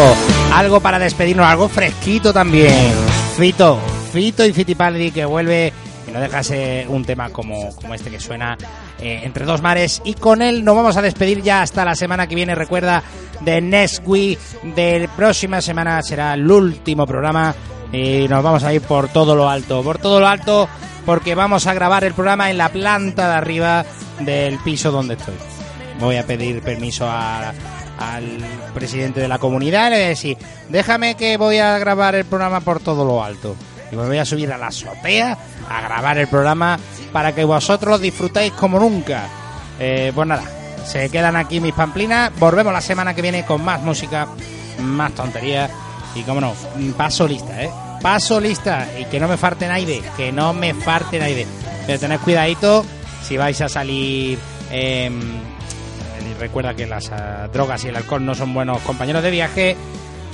algo 0.53 0.81
para 0.81 0.99
despedirnos, 0.99 1.47
algo 1.47 1.69
fresquito 1.69 2.33
también. 2.33 2.93
Fito, 3.37 3.79
Fito 4.13 4.45
y 4.45 4.53
Fitipaldi 4.53 5.13
que 5.13 5.25
vuelve 5.25 5.73
y 6.09 6.11
no 6.11 6.19
dejase 6.19 6.85
un 6.89 7.05
tema 7.05 7.31
como, 7.31 7.73
como 7.77 7.95
este 7.95 8.11
que 8.11 8.19
suena 8.19 8.59
eh, 8.99 9.21
entre 9.23 9.45
dos 9.45 9.63
mares. 9.63 10.03
Y 10.05 10.15
con 10.15 10.43
él 10.43 10.65
nos 10.65 10.75
vamos 10.75 10.97
a 10.97 11.03
despedir 11.03 11.41
ya 11.41 11.63
hasta 11.63 11.85
la 11.85 11.95
semana 11.95 12.27
que 12.27 12.35
viene. 12.35 12.57
Recuerda, 12.57 13.05
de 13.39 13.61
Next 13.61 14.03
Week, 14.05 14.37
de 14.75 15.09
próxima 15.17 15.61
semana 15.61 16.03
será 16.03 16.35
el 16.35 16.51
último 16.51 17.07
programa 17.07 17.55
y 17.93 18.27
nos 18.29 18.43
vamos 18.43 18.65
a 18.65 18.73
ir 18.73 18.81
por 18.83 19.09
todo 19.09 19.35
lo 19.37 19.49
alto, 19.49 19.83
por 19.83 19.99
todo 19.99 20.21
lo 20.21 20.27
alto, 20.29 20.69
porque 21.07 21.35
vamos 21.35 21.67
a 21.67 21.75
grabar 21.75 22.05
el 22.05 22.15
programa 22.15 22.51
en 22.51 22.59
la 22.59 22.71
planta 22.71 23.29
de 23.29 23.35
arriba 23.35 23.85
del 24.21 24.59
piso 24.59 24.91
donde 24.91 25.15
estoy. 25.15 25.35
Voy 26.01 26.17
a 26.17 26.27
pedir 26.27 26.63
permiso 26.63 27.07
a- 27.09 27.53
al 27.99 28.39
presidente 28.75 29.21
de 29.21 29.29
la 29.29 29.39
comunidad 29.39 29.89
y 29.89 29.91
le 29.91 29.97
voy 29.97 30.05
a 30.05 30.09
decir, 30.09 30.39
déjame 30.69 31.15
que 31.17 31.37
voy 31.37 31.59
a 31.59 31.79
grabar 31.79 32.15
el 32.15 32.25
programa 32.25 32.61
por 32.61 32.81
todo 32.81 33.05
lo 33.05 33.23
alto. 33.23 33.55
Y 33.93 33.97
me 33.97 34.07
voy 34.07 34.19
a 34.19 34.25
subir 34.25 34.51
a 34.53 34.59
la 34.59 34.69
azotea 34.69 35.37
a 35.69 35.81
grabar 35.83 36.17
el 36.19 36.27
programa 36.27 36.79
para 37.13 37.35
que 37.35 37.45
vosotros 37.45 38.01
disfrutéis 38.01 38.53
como 38.53 38.79
nunca. 38.81 39.25
Eh, 39.79 40.13
pues 40.15 40.27
nada, 40.27 40.43
se 40.87 41.11
quedan 41.11 41.37
aquí 41.37 41.61
mis 41.61 41.75
pamplinas. 41.75 42.33
Volvemos 42.39 42.73
la 42.73 42.81
semana 42.81 43.15
que 43.15 43.21
viene 43.23 43.45
con 43.45 43.63
más 43.63 43.83
música, 43.83 44.27
más 44.81 45.13
tonterías. 45.13 45.71
Y 46.15 46.23
como 46.23 46.41
no, 46.41 46.55
paso 46.97 47.27
lista, 47.27 47.63
¿eh? 47.63 47.71
Paso 48.01 48.41
lista. 48.41 48.89
Y 48.99 49.05
que 49.07 49.21
no 49.21 49.29
me 49.29 49.37
falte 49.37 49.67
nadie, 49.67 50.03
que 50.17 50.33
no 50.33 50.53
me 50.53 50.75
falte 50.75 51.19
nadie. 51.19 51.47
Pero 51.87 51.99
tened 51.99 52.21
cuidadito 52.21 52.85
si 53.23 53.37
vais 53.37 53.61
a 53.61 53.69
salir. 53.69 54.39
y 54.71 55.09
recuerda 56.39 56.75
que 56.75 56.87
las 56.87 57.11
ah, 57.13 57.49
drogas 57.53 57.85
y 57.85 57.89
el 57.89 57.97
alcohol 57.97 58.25
no 58.25 58.35
son 58.35 58.53
buenos 58.53 58.81
compañeros 58.83 59.23
de 59.23 59.31
viaje. 59.31 59.77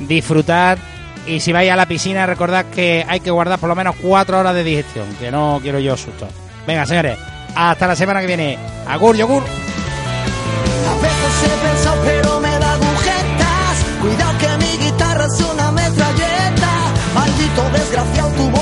Disfrutad. 0.00 0.78
Y 1.26 1.40
si 1.40 1.52
vais 1.52 1.70
a 1.70 1.76
la 1.76 1.86
piscina, 1.86 2.24
recordad 2.26 2.66
que 2.66 3.04
hay 3.06 3.20
que 3.20 3.30
guardar 3.30 3.58
por 3.58 3.68
lo 3.68 3.74
menos 3.74 3.96
cuatro 4.00 4.38
horas 4.38 4.54
de 4.54 4.64
digestión. 4.64 5.06
Que 5.20 5.30
no 5.30 5.58
quiero 5.62 5.78
yo 5.78 5.96
susto. 5.96 6.26
Venga, 6.66 6.86
señores. 6.86 7.18
Hasta 7.54 7.86
la 7.86 7.96
semana 7.96 8.20
que 8.20 8.26
viene. 8.26 8.58
Agur, 8.86 9.16
yogur. 9.16 9.42
Me 12.40 12.58
da 12.58 12.72
agujetas 12.72 13.84
Cuidado 14.00 14.38
que 14.38 14.47
desgraciado, 17.70 18.30
tu 18.36 18.50
voz 18.50 18.57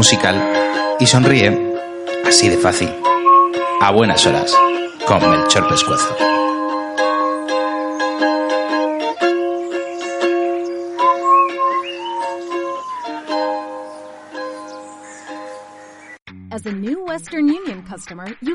musical 0.00 0.96
y 0.98 1.06
sonríe. 1.06 1.74
Así 2.26 2.48
de 2.48 2.56
fácil. 2.56 2.88
A 3.82 3.90
buenas 3.90 4.24
horas. 4.24 4.50
Con 5.06 5.30
Melchor 5.30 5.68
Pescuezo. 5.68 6.29